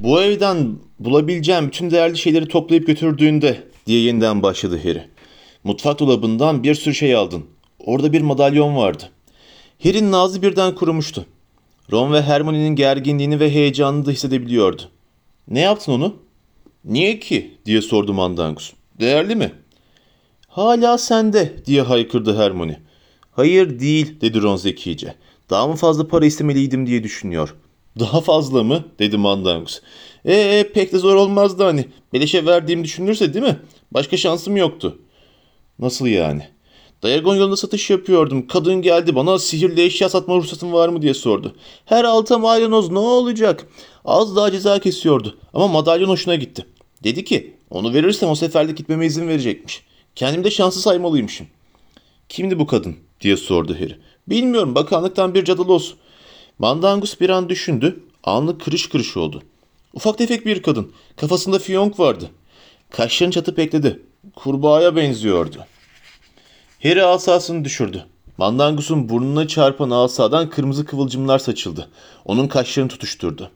Bu 0.00 0.20
evden 0.20 0.78
bulabileceğim 0.98 1.66
bütün 1.66 1.90
değerli 1.90 2.18
şeyleri 2.18 2.48
toplayıp 2.48 2.86
götürdüğünde 2.86 3.62
diye 3.86 4.00
yeniden 4.00 4.42
başladı 4.42 4.80
Harry. 4.82 5.04
Mutfak 5.64 5.98
dolabından 5.98 6.62
bir 6.62 6.74
sürü 6.74 6.94
şey 6.94 7.14
aldın. 7.14 7.44
Orada 7.78 8.12
bir 8.12 8.20
madalyon 8.20 8.76
vardı. 8.76 9.10
Harry'nin 9.82 10.12
ağzı 10.12 10.42
birden 10.42 10.74
kurumuştu. 10.74 11.26
Ron 11.92 12.12
ve 12.12 12.22
Hermione'nin 12.22 12.76
gerginliğini 12.76 13.40
ve 13.40 13.50
heyecanını 13.50 14.06
da 14.06 14.10
hissedebiliyordu. 14.10 14.82
Ne 15.48 15.60
yaptın 15.60 15.92
onu? 15.92 16.16
Niye 16.84 17.18
ki? 17.18 17.58
diye 17.66 17.82
sordu 17.82 18.14
Mandangus. 18.14 18.72
Değerli 19.00 19.36
mi? 19.36 19.52
Hala 20.48 20.98
sende 20.98 21.64
diye 21.66 21.82
haykırdı 21.82 22.38
Hermione. 22.38 22.80
Hayır 23.32 23.80
değil 23.80 24.20
dedi 24.20 24.42
Ron 24.42 24.56
zekice. 24.56 25.14
Daha 25.50 25.66
mı 25.66 25.76
fazla 25.76 26.08
para 26.08 26.26
istemeliydim 26.26 26.86
diye 26.86 27.02
düşünüyor. 27.02 27.54
Daha 27.98 28.20
fazla 28.20 28.62
mı? 28.62 28.84
dedi 28.98 29.16
Mandangus. 29.16 29.80
Ee 30.26 30.70
pek 30.74 30.92
de 30.92 30.98
zor 30.98 31.14
olmazdı 31.14 31.64
hani. 31.64 31.84
Beleşe 32.12 32.46
verdiğim 32.46 32.84
düşünülürse 32.84 33.34
değil 33.34 33.44
mi? 33.44 33.56
Başka 33.90 34.16
şansım 34.16 34.56
yoktu. 34.56 34.98
Nasıl 35.78 36.06
yani? 36.06 36.48
Dayagon 37.02 37.36
yolunda 37.36 37.56
satış 37.56 37.90
yapıyordum. 37.90 38.46
Kadın 38.46 38.82
geldi 38.82 39.14
bana 39.14 39.38
sihirli 39.38 39.82
eşya 39.82 40.08
satma 40.08 40.36
ruhsatın 40.36 40.72
var 40.72 40.88
mı 40.88 41.02
diye 41.02 41.14
sordu. 41.14 41.56
Her 41.84 42.04
alta 42.04 42.38
maydanoz 42.38 42.90
ne 42.90 42.98
olacak? 42.98 43.66
Az 44.04 44.36
daha 44.36 44.50
ceza 44.50 44.78
kesiyordu 44.78 45.36
ama 45.54 45.68
madalyon 45.68 46.08
hoşuna 46.08 46.34
gitti. 46.34 46.66
Dedi 47.04 47.24
ki 47.24 47.54
onu 47.70 47.94
verirsem 47.94 48.28
o 48.28 48.34
seferlik 48.34 48.76
gitmeme 48.76 49.06
izin 49.06 49.28
verecekmiş. 49.28 49.82
Kendimi 50.14 50.44
de 50.44 50.50
şanslı 50.50 50.80
saymalıymışım. 50.80 51.46
Kimdi 52.28 52.58
bu 52.58 52.66
kadın 52.66 52.96
diye 53.20 53.36
sordu 53.36 53.74
Harry. 53.74 53.96
Bilmiyorum 54.28 54.74
bakanlıktan 54.74 55.34
bir 55.34 55.44
cadalos. 55.44 55.94
Mandangus 56.58 57.20
bir 57.20 57.30
an 57.30 57.48
düşündü. 57.48 58.00
Anlık 58.24 58.60
kırış 58.60 58.88
kırış 58.88 59.16
oldu. 59.16 59.42
Ufak 59.94 60.18
tefek 60.18 60.46
bir 60.46 60.62
kadın. 60.62 60.92
Kafasında 61.16 61.58
fiyonk 61.58 61.98
vardı. 62.00 62.30
Kaşlarını 62.90 63.32
çatıp 63.32 63.58
ekledi. 63.58 64.02
Kurbağaya 64.36 64.96
benziyordu. 64.96 65.66
Harry 66.82 67.04
asasını 67.04 67.64
düşürdü. 67.64 68.04
Mandangus'un 68.38 69.08
burnuna 69.08 69.48
çarpan 69.48 69.90
asadan 69.90 70.50
kırmızı 70.50 70.84
kıvılcımlar 70.84 71.38
saçıldı. 71.38 71.88
Onun 72.24 72.48
kaşlarını 72.48 72.90
tutuşturdu. 72.90 73.50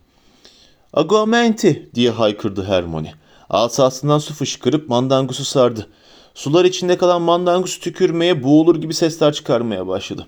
Agumenti 0.92 1.90
diye 1.94 2.10
haykırdı 2.10 2.64
Hermione. 2.64 3.14
Asasından 3.50 4.18
su 4.18 4.34
fışkırıp 4.34 4.88
Mandangus'u 4.88 5.44
sardı. 5.44 5.88
Sular 6.34 6.64
içinde 6.64 6.98
kalan 6.98 7.22
Mandangus 7.22 7.78
tükürmeye, 7.78 8.42
boğulur 8.42 8.76
gibi 8.76 8.94
sesler 8.94 9.32
çıkarmaya 9.32 9.86
başladı. 9.86 10.26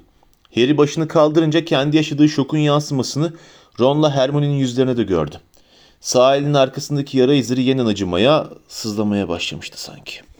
Harry 0.54 0.78
başını 0.78 1.08
kaldırınca 1.08 1.64
kendi 1.64 1.96
yaşadığı 1.96 2.28
şokun 2.28 2.58
yansımasını 2.58 3.32
Ron'la 3.80 4.14
Hermione'nin 4.14 4.54
yüzlerine 4.54 4.96
de 4.96 5.02
gördü. 5.02 5.36
Sağ 6.00 6.36
elinin 6.36 6.54
arkasındaki 6.54 7.18
yara 7.18 7.34
izleri 7.34 7.62
yeniden 7.62 7.86
acımaya, 7.86 8.48
sızlamaya 8.68 9.28
başlamıştı 9.28 9.82
sanki. 9.82 10.31